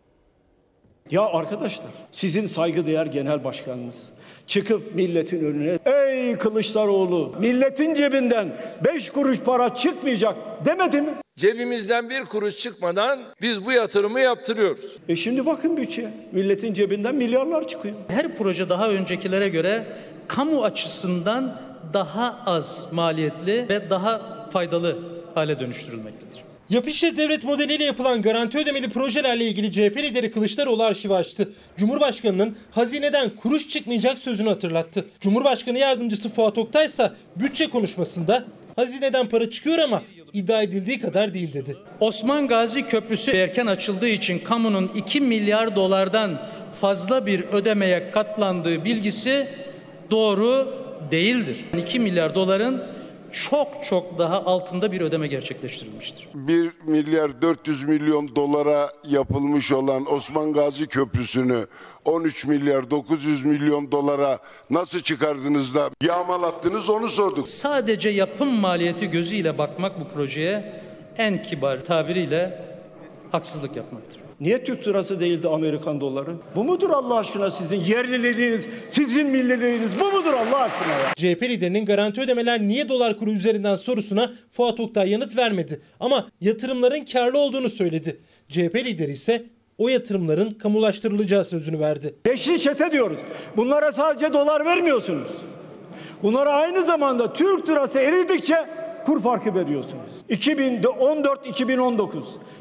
[1.10, 4.10] Ya arkadaşlar sizin saygıdeğer genel başkanınız
[4.48, 8.54] çıkıp milletin önüne ey Kılıçdaroğlu milletin cebinden
[8.86, 10.36] 5 kuruş para çıkmayacak
[10.66, 11.10] demedi mi?
[11.36, 14.98] Cebimizden bir kuruş çıkmadan biz bu yatırımı yaptırıyoruz.
[15.10, 17.96] E şimdi bakın bütçeye milletin cebinden milyarlar çıkıyor.
[18.08, 19.88] Her proje daha öncekilere göre
[20.28, 21.62] kamu açısından
[21.94, 25.00] daha az maliyetli ve daha faydalı
[25.36, 26.51] hale dönüştürülmektedir.
[26.72, 31.54] Yapı işlet devlet modeliyle yapılan garanti ödemeli projelerle ilgili CHP lideri Kılıçdaroğlu arşivi açtı.
[31.78, 35.06] Cumhurbaşkanının hazineden kuruş çıkmayacak sözünü hatırlattı.
[35.22, 40.04] Cumhurbaşkanı yardımcısı Fuat Oktay ise bütçe konuşmasında hazineden para çıkıyor ama
[40.34, 41.78] iddia edildiği kadar değil dedi.
[42.00, 46.42] Osman Gazi Köprüsü erken açıldığı için kamunun 2 milyar dolardan
[46.74, 49.48] fazla bir ödemeye katlandığı bilgisi
[50.12, 50.76] doğru
[51.12, 51.58] değildir.
[51.78, 52.84] 2 milyar doların
[53.32, 56.28] çok çok daha altında bir ödeme gerçekleştirilmiştir.
[56.34, 61.68] 1 milyar 400 milyon dolara yapılmış olan Osman Gazi Köprüsü'nü
[62.06, 64.40] 13 milyar 900 milyon dolara
[64.70, 67.48] nasıl çıkardınız da yağmalattınız onu sorduk.
[67.48, 70.82] Sadece yapım maliyeti gözüyle bakmak bu projeye
[71.18, 72.66] en kibar tabiriyle
[73.32, 74.21] haksızlık yapmaktır.
[74.42, 76.32] Niye Türk lirası değildi Amerikan doları?
[76.56, 81.14] Bu mudur Allah aşkına sizin yerliliğiniz, sizin milliliğiniz bu mudur Allah aşkına ya?
[81.16, 85.82] CHP liderinin garanti ödemeler niye dolar kuru üzerinden sorusuna Fuat Oktay yanıt vermedi.
[86.00, 88.20] Ama yatırımların karlı olduğunu söyledi.
[88.50, 89.44] CHP lideri ise
[89.78, 92.16] o yatırımların kamulaştırılacağı sözünü verdi.
[92.26, 93.20] Beşli çete diyoruz.
[93.58, 95.32] Bunlara sadece dolar vermiyorsunuz.
[96.24, 98.66] Bunlara aynı zamanda Türk lirası eridikçe
[99.06, 100.12] kur farkı veriyorsunuz.
[100.30, 102.08] 2014-2019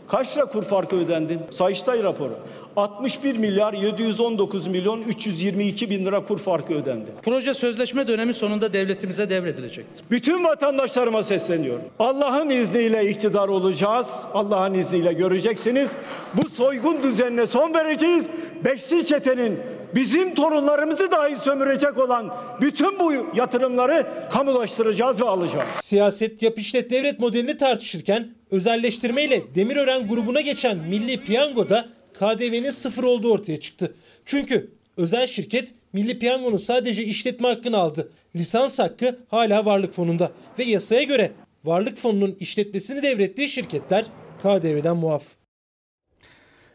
[0.08, 1.38] kaç lira kur farkı ödendi?
[1.50, 2.38] Sayıştay raporu.
[2.76, 7.10] 61 milyar 719 milyon 322 bin lira kur farkı ödendi.
[7.22, 10.04] Proje sözleşme dönemi sonunda devletimize devredilecektir.
[10.10, 11.84] Bütün vatandaşlarıma sesleniyorum.
[11.98, 14.16] Allah'ın izniyle iktidar olacağız.
[14.34, 15.90] Allah'ın izniyle göreceksiniz.
[16.34, 18.28] Bu soygun düzenine son vereceğiz.
[18.64, 19.58] Beşli çetenin
[19.94, 25.64] bizim torunlarımızı dahi sömürecek olan bütün bu yatırımları kamulaştıracağız ve alacağız.
[25.80, 31.88] Siyaset yap işlet devlet modelini tartışırken özelleştirmeyle Demirören grubuna geçen Milli Piyango'da
[32.20, 33.94] KDV'nin sıfır olduğu ortaya çıktı.
[34.24, 38.10] Çünkü özel şirket Milli Piyango'nun sadece işletme hakkını aldı.
[38.36, 41.32] Lisans hakkı hala varlık fonunda ve yasaya göre
[41.64, 44.04] varlık fonunun işletmesini devrettiği şirketler
[44.42, 45.24] KDV'den muaf.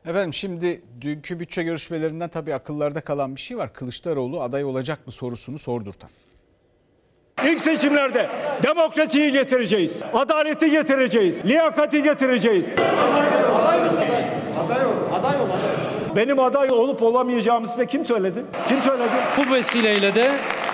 [0.06, 3.74] Efendim şimdi dünkü bütçe görüşmelerinden tabii akıllarda kalan bir şey var.
[3.74, 6.10] Kılıçdaroğlu aday olacak mı sorusunu sordurtan.
[7.46, 8.30] İlk seçimlerde
[8.64, 12.66] demokrasiyi getireceğiz, adaleti getireceğiz, liyakati getireceğiz.
[15.26, 15.44] Aday ol.
[15.44, 16.16] Aday ol.
[16.16, 18.46] Benim aday olup olamayacağımı size kim söyledi?
[18.68, 19.10] Kim söyledi?
[19.38, 20.32] Bu vesileyle de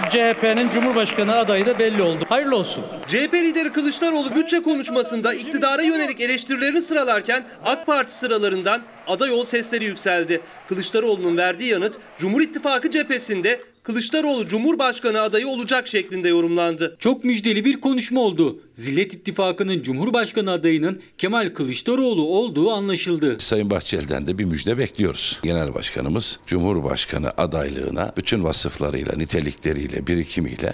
[0.10, 2.24] CHP'nin Cumhurbaşkanı adayı da belli oldu.
[2.30, 2.84] Hayırlı olsun.
[3.08, 9.86] CHP lideri Kılıçdaroğlu bütçe konuşmasında iktidara yönelik eleştirilerini sıralarken AK Parti sıralarından aday ol sesleri
[9.86, 10.42] yükseldi.
[10.70, 16.96] Kılıçdaroğlu'nun verdiği yanıt Cumhur İttifakı cephesinde Kılıçdaroğlu Cumhurbaşkanı adayı olacak şeklinde yorumlandı.
[17.00, 18.60] Çok müjdeli bir konuşma oldu.
[18.76, 23.40] Zillet İttifakı'nın Cumhurbaşkanı adayının Kemal Kılıçdaroğlu olduğu anlaşıldı.
[23.40, 25.40] Sayın Bahçeli'den de bir müjde bekliyoruz.
[25.44, 30.74] Genel Başkanımız Cumhurbaşkanı adaylığına bütün vasıflarıyla, nitelikleriyle, birikimiyle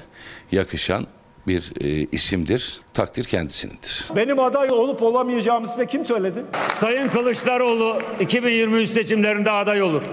[0.52, 1.08] yakışan
[1.48, 2.82] bir e, isimdir.
[2.93, 4.06] Takdir kendisinindir.
[4.15, 6.46] Benim aday olup olamayacağımı size kim söyledi?
[6.70, 10.04] Sayın Kılıçdaroğlu 2023 seçimlerinde aday olur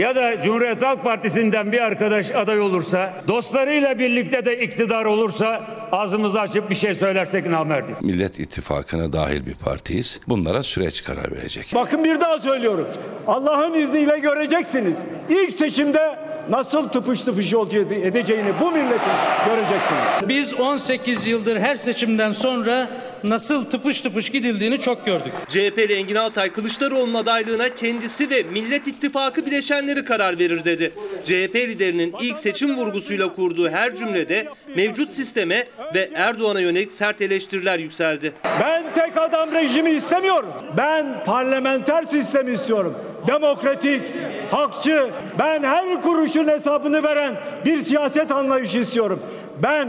[0.00, 6.40] ya da Cumhuriyet Halk Partisi'nden bir arkadaş aday olursa, dostlarıyla birlikte de iktidar olursa ağzımızı
[6.40, 8.02] açıp bir şey söylersek namerdiz.
[8.02, 10.20] Millet İttifakı'na dahil bir partiyiz.
[10.28, 11.72] Bunlara süreç karar verecek.
[11.74, 12.88] Bakın bir daha söylüyorum.
[13.26, 14.96] Allah'ın izniyle göreceksiniz.
[15.28, 19.12] İlk seçimde nasıl tıpış tıpış yol edeceğini bu milletin
[19.46, 20.28] göreceksiniz.
[20.28, 22.88] Biz 18 yıldır her seçimden sonra
[23.24, 25.32] nasıl tıpış tıpış gidildiğini çok gördük.
[25.48, 30.92] CHP'li Engin Altay Kılıçdaroğlu'nun adaylığına kendisi ve Millet İttifakı bileşenleri karar verir dedi.
[31.24, 37.78] CHP liderinin ilk seçim vurgusuyla kurduğu her cümlede mevcut sisteme ve Erdoğan'a yönelik sert eleştiriler
[37.78, 38.32] yükseldi.
[38.60, 40.50] Ben tek adam rejimi istemiyorum.
[40.76, 42.94] Ben parlamenter sistem istiyorum.
[43.26, 44.02] Demokratik,
[44.50, 49.20] hakçı, ben her kuruşun hesabını veren bir siyaset anlayışı istiyorum.
[49.62, 49.88] Ben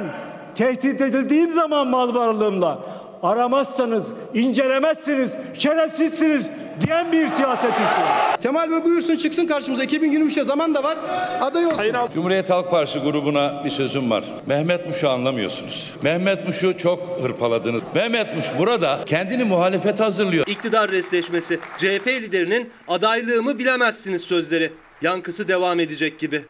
[0.55, 2.80] tehdit edildiğim zaman mal varlığımla
[3.24, 4.03] aramazsanız,
[4.34, 6.49] incelemezsiniz, şerefsizsiniz
[6.86, 8.32] diyen bir siyaset istiyorum.
[8.41, 9.84] Kemal Bey buyursun çıksın karşımıza.
[9.84, 10.97] 2023'te zaman da var.
[11.41, 12.09] Aday olsun.
[12.13, 14.24] Cumhuriyet Halk Partisi grubuna bir sözüm var.
[14.45, 15.93] Mehmet Muş'u anlamıyorsunuz.
[16.01, 17.82] Mehmet Muş'u çok hırpaladınız.
[17.95, 20.47] Mehmet Muş burada kendini muhalefet hazırlıyor.
[20.47, 21.59] İktidar resleşmesi.
[21.78, 24.74] CHP liderinin adaylığımı bilemezsiniz sözleri.
[25.01, 26.45] Yankısı devam edecek gibi.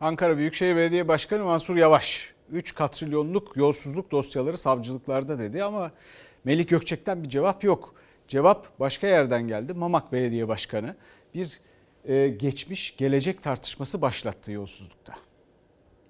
[0.00, 5.90] Ankara Büyükşehir Belediye Başkanı Mansur Yavaş 3 katrilyonluk yolsuzluk dosyaları savcılıklarda dedi ama
[6.44, 7.94] Melik Gökçek'ten bir cevap yok.
[8.28, 9.74] Cevap başka yerden geldi.
[9.74, 10.96] Mamak Belediye Başkanı
[11.34, 11.60] bir
[12.04, 15.14] e, geçmiş gelecek tartışması başlattı yolsuzlukta.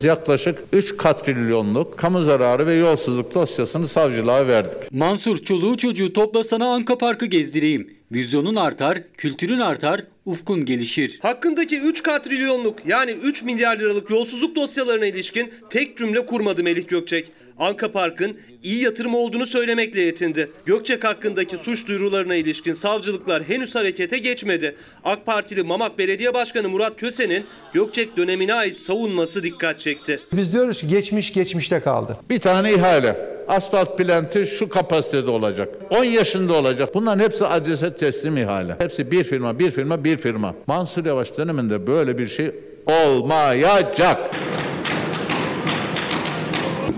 [0.03, 4.93] Yaklaşık 3 katrilyonluk kamu zararı ve yolsuzluk dosyasını savcılığa verdik.
[4.93, 7.98] Mansur çoluğu çocuğu toplasana Anka Parkı gezdireyim.
[8.13, 11.19] Vizyonun artar, kültürün artar, ufkun gelişir.
[11.23, 17.33] Hakkındaki 3 katrilyonluk yani 3 milyar liralık yolsuzluk dosyalarına ilişkin tek cümle kurmadı Melih Gökçek.
[17.59, 20.51] Anka Park'ın iyi yatırım olduğunu söylemekle yetindi.
[20.67, 24.77] Gökçek hakkındaki suç duyurularına ilişkin savcılıklar henüz harekete geçmedi.
[25.05, 30.21] AK Partili Mamak Belediye Başkanı Murat Köse'nin Gökçek dönemine ait savunması dikkat çekti.
[30.33, 32.17] Biz diyoruz ki geçmiş geçmişte kaldı.
[32.31, 33.38] Bir tane ihale.
[33.49, 35.69] Asfalt plantı şu kapasitede olacak.
[35.91, 36.95] 10 yaşında olacak.
[36.95, 38.77] Bunların hepsi adrese teslim ihale.
[38.79, 40.55] Hepsi bir firma, bir firma, bir firma.
[40.67, 42.51] Mansur Yavaş döneminde böyle bir şey
[42.87, 44.31] olmayacak.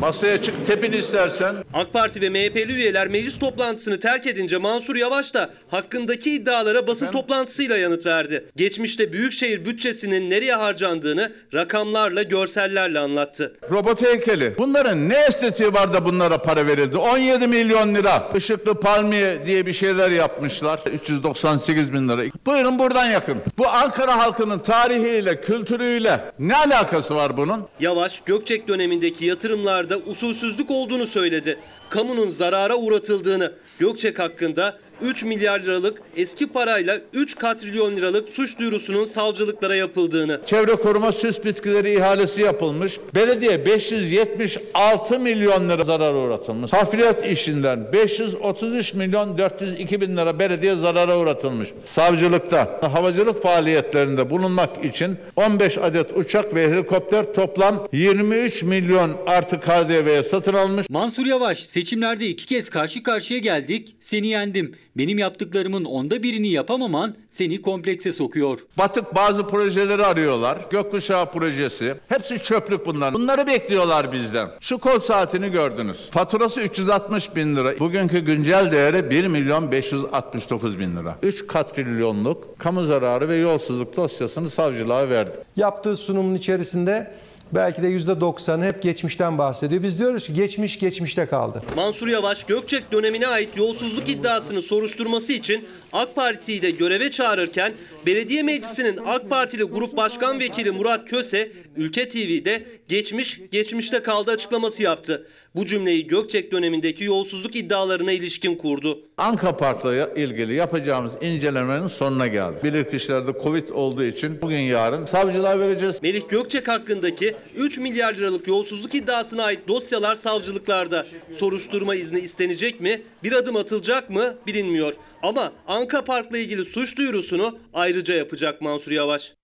[0.01, 1.55] Masaya çık tepin istersen.
[1.75, 7.11] AK Parti ve MHP'li üyeler meclis toplantısını terk edince Mansur Yavaş da hakkındaki iddialara basın
[7.11, 8.45] toplantısıyla yanıt verdi.
[8.57, 13.57] Geçmişte büyükşehir bütçesinin nereye harcandığını rakamlarla, görsellerle anlattı.
[13.71, 14.55] Robot heykeli.
[14.59, 16.97] Bunların ne estetiği var da bunlara para verildi?
[16.97, 18.33] 17 milyon lira.
[18.37, 20.81] Işıklı palmiye diye bir şeyler yapmışlar.
[20.93, 22.23] 398 bin lira.
[22.47, 23.39] Buyurun buradan yakın.
[23.59, 27.67] Bu Ankara halkının tarihiyle, kültürüyle ne alakası var bunun?
[27.81, 31.59] Yavaş, Gökçek dönemindeki yatırımlarda usulsüzlük olduğunu söyledi.
[31.91, 39.05] Kamunun zarara uğratıldığını, Gökçek hakkında 3 milyar liralık eski parayla 3 katrilyon liralık suç duyurusunun
[39.05, 40.41] savcılıklara yapıldığını.
[40.47, 43.01] Çevre koruma süs bitkileri ihalesi yapılmış.
[43.15, 46.73] Belediye 576 milyon lira zarar uğratılmış.
[46.73, 51.69] Hafriyat işinden 533 milyon 402 bin lira belediye zarara uğratılmış.
[51.85, 60.23] Savcılıkta havacılık faaliyetlerinde bulunmak için 15 adet uçak ve helikopter toplam 23 milyon artı KDV'ye
[60.23, 60.91] satın almış.
[60.91, 63.97] Mansur Yavaş seçimlerde iki kez karşı karşıya geldik.
[64.01, 64.75] Seni yendim.
[64.97, 68.59] Benim yaptıklarımın onda birini yapamaman seni komplekse sokuyor.
[68.79, 70.59] Batık bazı projeleri arıyorlar.
[70.71, 71.95] Gökkuşağı projesi.
[72.09, 73.15] Hepsi çöplük bunlar.
[73.15, 74.51] Bunları bekliyorlar bizden.
[74.61, 76.11] Şu kol saatini gördünüz.
[76.11, 77.79] Faturası 360 bin lira.
[77.79, 81.17] Bugünkü güncel değeri 1 milyon 569 bin lira.
[81.23, 85.35] 3 katrilyonluk kamu zararı ve yolsuzluk dosyasını savcılığa verdik.
[85.57, 87.11] Yaptığı sunumun içerisinde
[87.53, 89.83] belki de %90'ı hep geçmişten bahsediyor.
[89.83, 91.63] Biz diyoruz ki geçmiş geçmişte kaldı.
[91.77, 97.73] Mansur Yavaş, Gökçek dönemine ait yolsuzluk iddiasını soruşturması için AK Parti'yi de göreve çağırırken
[98.07, 104.83] Belediye Meclisi'nin AK Partili Grup Başkan Vekili Murat Köse, Ülke TV'de geçmiş geçmişte kaldı açıklaması
[104.83, 105.27] yaptı.
[105.55, 108.99] Bu cümleyi Gökçek dönemindeki yolsuzluk iddialarına ilişkin kurdu.
[109.17, 112.65] Anka Park'la ilgili yapacağımız incelemenin sonuna geldik.
[112.65, 116.03] Bilirkişilerde Covid olduğu için bugün yarın savcılığa vereceğiz.
[116.03, 121.07] Melih Gökçek hakkındaki 3 milyar liralık yolsuzluk iddiasına ait dosyalar savcılıklarda.
[121.35, 123.03] Soruşturma izni istenecek mi?
[123.23, 124.35] Bir adım atılacak mı?
[124.47, 124.95] Bilinmiyor.
[125.23, 129.35] Ama Anka Park'la ilgili suç duyurusunu ayrıca yapacak Mansur Yavaş.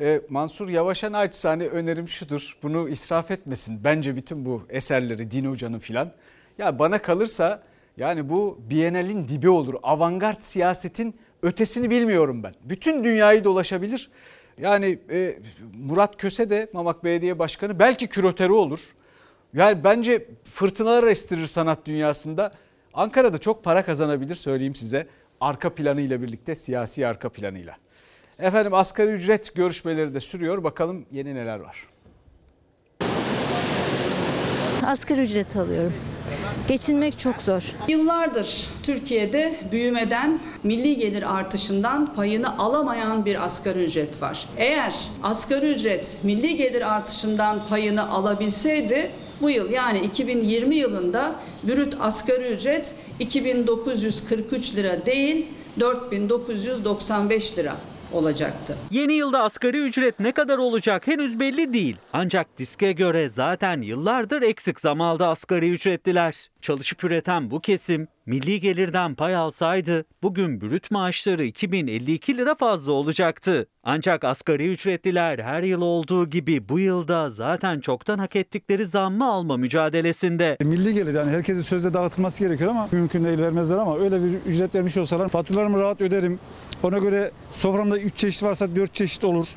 [0.00, 2.56] E, Mansur Yavaş'a naçizane önerim şudur.
[2.62, 3.84] Bunu israf etmesin.
[3.84, 6.12] Bence bütün bu eserleri Din Hoca'nın filan.
[6.58, 7.62] Ya bana kalırsa
[7.96, 9.74] yani bu Bienal'in dibi olur.
[9.82, 12.54] Avantgard siyasetin ötesini bilmiyorum ben.
[12.64, 14.10] Bütün dünyayı dolaşabilir.
[14.58, 15.38] Yani e,
[15.78, 18.80] Murat Köse de Mamak Belediye Başkanı belki küratörü olur.
[19.54, 22.52] Yani bence fırtınalar estirir sanat dünyasında.
[22.94, 25.06] Ankara'da çok para kazanabilir söyleyeyim size.
[25.40, 27.76] Arka planıyla birlikte siyasi arka planıyla.
[28.38, 30.64] Efendim asgari ücret görüşmeleri de sürüyor.
[30.64, 31.86] Bakalım yeni neler var.
[34.86, 35.92] Asgari ücret alıyorum.
[36.68, 37.62] Geçinmek çok zor.
[37.88, 44.48] Yıllardır Türkiye'de büyümeden, milli gelir artışından payını alamayan bir asgari ücret var.
[44.56, 49.10] Eğer asgari ücret milli gelir artışından payını alabilseydi
[49.40, 55.46] bu yıl yani 2020 yılında brüt asgari ücret 2943 lira değil
[55.80, 57.76] 4995 lira.
[58.12, 58.76] Olacaktı.
[58.90, 61.96] Yeni yılda asgari ücret ne kadar olacak henüz belli değil.
[62.12, 66.50] Ancak diske göre zaten yıllardır eksik zam aldı asgari ücretliler.
[66.62, 73.66] Çalışıp üreten bu kesim milli gelirden pay alsaydı bugün brüt maaşları 2052 lira fazla olacaktı.
[73.82, 79.56] Ancak asgari ücretliler her yıl olduğu gibi bu yılda zaten çoktan hak ettikleri zammı alma
[79.56, 80.56] mücadelesinde.
[80.60, 84.74] Milli gelir yani herkesin sözde dağıtılması gerekiyor ama mümkün değil vermezler ama öyle bir ücret
[84.74, 86.38] vermiş olsalar faturalarımı rahat öderim.
[86.82, 89.48] Ona göre soframda 3 çeşit varsa 4 çeşit olur.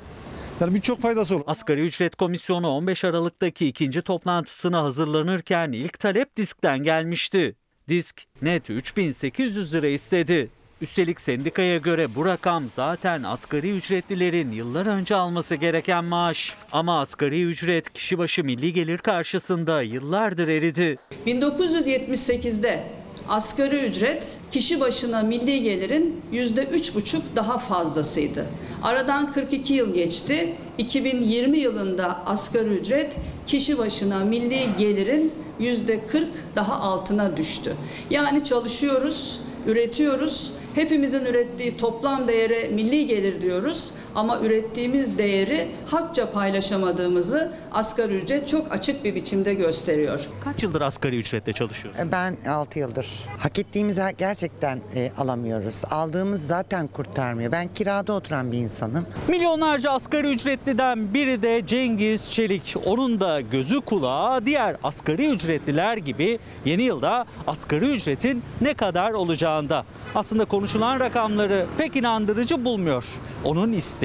[0.61, 1.43] Yani birçok faydası olur.
[1.47, 7.55] Asgari ücret komisyonu 15 Aralık'taki ikinci toplantısına hazırlanırken ilk talep diskten gelmişti.
[7.87, 10.49] Disk net 3800 lira istedi.
[10.81, 16.55] Üstelik sendikaya göre bu rakam zaten asgari ücretlilerin yıllar önce alması gereken maaş.
[16.71, 20.95] Ama asgari ücret kişi başı milli gelir karşısında yıllardır eridi.
[21.27, 28.45] 1978'de asgari ücret kişi başına milli gelirin yüzde üç buçuk daha fazlasıydı.
[28.83, 30.55] Aradan 42 yıl geçti.
[30.77, 33.17] 2020 yılında asgari ücret
[33.47, 37.75] kişi başına milli gelirin yüzde 40 daha altına düştü.
[38.09, 40.51] Yani çalışıyoruz, üretiyoruz.
[40.75, 48.71] Hepimizin ürettiği toplam değere milli gelir diyoruz ama ürettiğimiz değeri hakça paylaşamadığımızı asgari ücret çok
[48.71, 50.27] açık bir biçimde gösteriyor.
[50.43, 52.11] Kaç yıldır asgari ücretle çalışıyorsunuz?
[52.11, 53.07] Ben 6 yıldır.
[53.37, 55.81] Hak ettiğimizi gerçekten e, alamıyoruz.
[55.91, 57.51] Aldığımız zaten kurtarmıyor.
[57.51, 59.05] Ben kirada oturan bir insanım.
[59.27, 62.75] Milyonlarca asgari ücretliden biri de Cengiz Çelik.
[62.85, 69.85] Onun da gözü kulağı diğer asgari ücretliler gibi yeni yılda asgari ücretin ne kadar olacağında.
[70.15, 73.05] Aslında konuşulan rakamları pek inandırıcı bulmuyor.
[73.45, 74.00] Onun isteği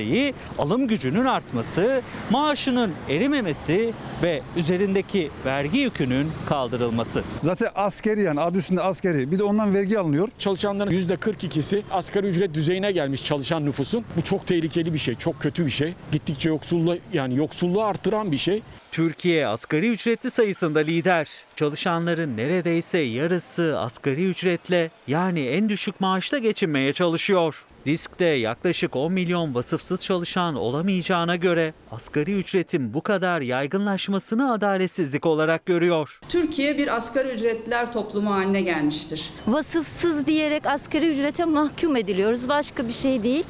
[0.58, 3.92] alım gücünün artması, maaşının erimemesi
[4.22, 7.22] ve üzerindeki vergi yükünün kaldırılması.
[7.42, 9.32] Zaten askeri yani adı üstünde askeri.
[9.32, 10.28] Bir de ondan vergi alınıyor.
[10.38, 14.04] Çalışanların %42'si asgari ücret düzeyine gelmiş çalışan nüfusun.
[14.16, 15.94] Bu çok tehlikeli bir şey, çok kötü bir şey.
[16.12, 18.62] Gittikçe yoksulluğu yani yoksulluğu artıran bir şey.
[18.96, 21.28] Türkiye asgari ücretli sayısında lider.
[21.56, 27.64] Çalışanların neredeyse yarısı asgari ücretle yani en düşük maaşla geçinmeye çalışıyor.
[27.86, 35.66] Disk'te yaklaşık 10 milyon vasıfsız çalışan olamayacağına göre asgari ücretin bu kadar yaygınlaşmasını adaletsizlik olarak
[35.66, 36.20] görüyor.
[36.28, 39.30] Türkiye bir asgari ücretliler toplumu haline gelmiştir.
[39.46, 42.48] Vasıfsız diyerek asgari ücrete mahkum ediliyoruz.
[42.48, 43.44] Başka bir şey değil.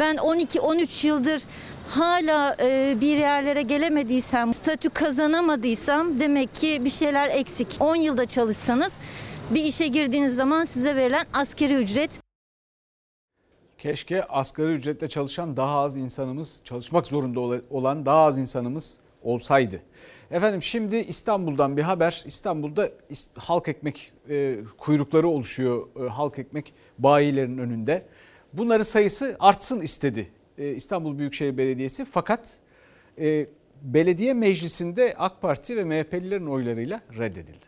[0.00, 1.42] Ben 12-13 yıldır
[1.96, 7.68] hala e, bir yerlere gelemediysem, statü kazanamadıysam demek ki bir şeyler eksik.
[7.80, 8.92] 10 yılda çalışsanız
[9.50, 12.10] bir işe girdiğiniz zaman size verilen askeri ücret
[13.78, 17.40] Keşke asgari ücretle çalışan daha az insanımız, çalışmak zorunda
[17.70, 19.82] olan daha az insanımız olsaydı.
[20.30, 22.22] Efendim şimdi İstanbul'dan bir haber.
[22.26, 22.90] İstanbul'da
[23.38, 28.06] halk ekmek e, kuyrukları oluşuyor e, halk ekmek bayilerin önünde.
[28.52, 32.60] Bunların sayısı artsın istedi İstanbul Büyükşehir Belediyesi fakat
[33.18, 33.46] e,
[33.82, 37.64] belediye meclisinde AK Parti ve MHP'lilerin oylarıyla reddedildi.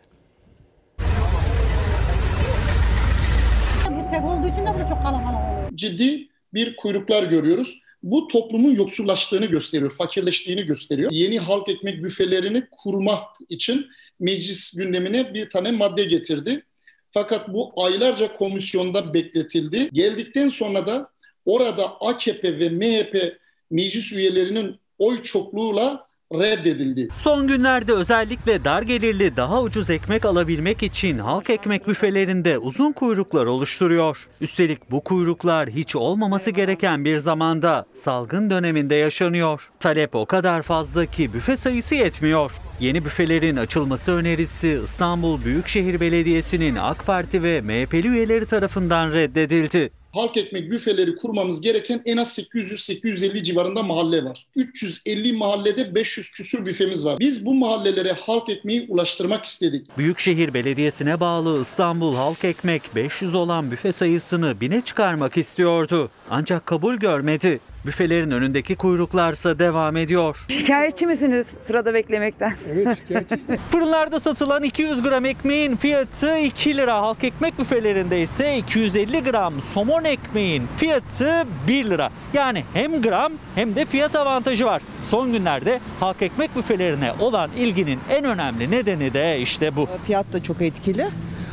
[3.89, 5.69] Bu tek olduğu için de burada çok kalabalık oluyor.
[5.75, 7.79] Ciddi bir kuyruklar görüyoruz.
[8.03, 11.11] Bu toplumun yoksullaştığını gösteriyor, fakirleştiğini gösteriyor.
[11.11, 13.87] Yeni halk ekmek büfelerini kurmak için
[14.19, 16.65] meclis gündemine bir tane madde getirdi.
[17.11, 19.89] Fakat bu aylarca komisyonda bekletildi.
[19.93, 21.09] Geldikten sonra da
[21.45, 23.37] orada AKP ve MHP
[23.71, 27.07] meclis üyelerinin oy çokluğuyla reddedildi.
[27.17, 33.45] Son günlerde özellikle dar gelirli daha ucuz ekmek alabilmek için halk ekmek büfelerinde uzun kuyruklar
[33.45, 34.27] oluşturuyor.
[34.41, 39.69] Üstelik bu kuyruklar hiç olmaması gereken bir zamanda salgın döneminde yaşanıyor.
[39.79, 42.51] Talep o kadar fazla ki büfe sayısı yetmiyor.
[42.79, 50.37] Yeni büfelerin açılması önerisi İstanbul Büyükşehir Belediyesi'nin AK Parti ve MHP'li üyeleri tarafından reddedildi halk
[50.37, 54.45] ekmek büfeleri kurmamız gereken en az 800-850 civarında mahalle var.
[54.55, 57.19] 350 mahallede 500 küsür büfemiz var.
[57.19, 59.97] Biz bu mahallelere halk ekmeği ulaştırmak istedik.
[59.97, 66.09] Büyükşehir Belediyesi'ne bağlı İstanbul Halk Ekmek 500 olan büfe sayısını bine çıkarmak istiyordu.
[66.29, 67.59] Ancak kabul görmedi.
[67.85, 70.37] Büfelerin önündeki kuyruklarsa devam ediyor.
[70.47, 72.53] Şikayetçi misiniz sırada beklemekten?
[72.71, 73.35] Evet şikayetçi.
[73.69, 77.01] Fırınlarda satılan 200 gram ekmeğin fiyatı 2 lira.
[77.01, 82.11] Halk ekmek büfelerinde ise 250 gram somon ekmeğin fiyatı 1 lira.
[82.33, 84.81] Yani hem gram hem de fiyat avantajı var.
[85.05, 89.87] Son günlerde halk ekmek büfelerine olan ilginin en önemli nedeni de işte bu.
[90.05, 91.07] Fiyat da çok etkili.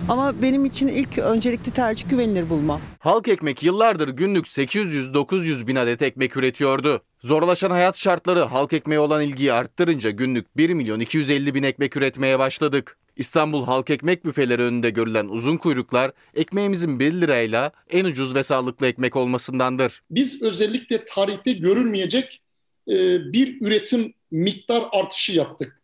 [0.08, 2.80] Ama benim için ilk öncelikli tercih güvenilir bulma.
[2.98, 7.02] Halk ekmek yıllardır günlük 800-900 bin adet ekmek üretiyordu.
[7.20, 12.38] Zorlaşan hayat şartları halk ekmeğe olan ilgiyi arttırınca günlük 1 milyon 250 bin ekmek üretmeye
[12.38, 12.98] başladık.
[13.16, 18.86] İstanbul Halk Ekmek büfeleri önünde görülen uzun kuyruklar ekmeğimizin 1 lirayla en ucuz ve sağlıklı
[18.86, 20.02] ekmek olmasındandır.
[20.10, 22.42] Biz özellikle tarihte görülmeyecek
[22.88, 22.92] e,
[23.32, 25.82] bir üretim miktar artışı yaptık.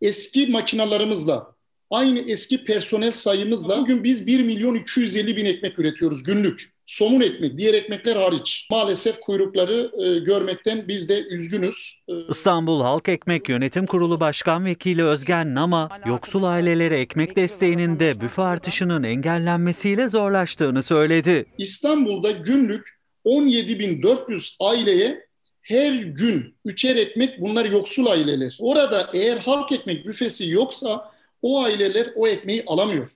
[0.00, 1.54] Eski makinalarımızla,
[1.90, 6.77] aynı eski personel sayımızla bugün biz 1 milyon 250 bin ekmek üretiyoruz günlük.
[6.98, 8.66] Somun ekmek, diğer ekmekler hariç.
[8.70, 12.02] Maalesef kuyrukları e, görmekten biz de üzgünüz.
[12.08, 18.20] E, İstanbul Halk Ekmek Yönetim Kurulu Başkan Vekili Özgen Nama, yoksul ailelere ekmek desteğinin de
[18.20, 21.46] büfe artışının engellenmesiyle zorlaştığını söyledi.
[21.58, 25.26] İstanbul'da günlük 17.400 aileye
[25.62, 28.58] her gün üçer ekmek bunlar yoksul aileler.
[28.60, 33.08] Orada eğer halk ekmek büfesi yoksa o aileler o ekmeği alamıyor.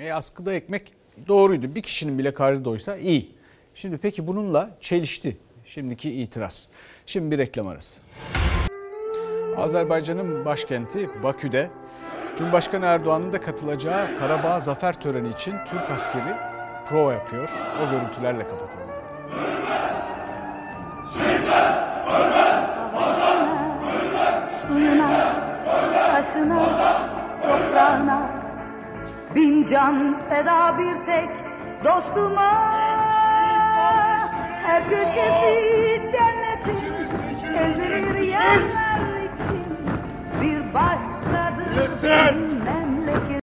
[0.00, 0.96] E, askıda ekmek
[1.28, 1.74] doğruydu.
[1.74, 3.34] Bir kişinin bile karnı doysa iyi.
[3.74, 6.68] Şimdi peki bununla çelişti şimdiki itiraz.
[7.06, 8.02] Şimdi bir reklam arası.
[9.56, 11.70] Azerbaycan'ın başkenti Bakü'de
[12.38, 16.34] Cumhurbaşkanı Erdoğan'ın da katılacağı Karabağ Zafer Töreni için Türk askeri
[16.88, 17.48] prova yapıyor.
[17.82, 18.86] O görüntülerle kapatalım.
[24.46, 25.34] suyuna,
[26.06, 27.10] taşına,
[27.42, 28.35] toprağına
[29.36, 31.28] Bin can feda bir tek
[31.84, 32.52] dostuma.
[34.62, 36.94] Her köşesi cennetin
[37.54, 39.66] ezilir yerler için
[40.42, 42.02] Bir başkadır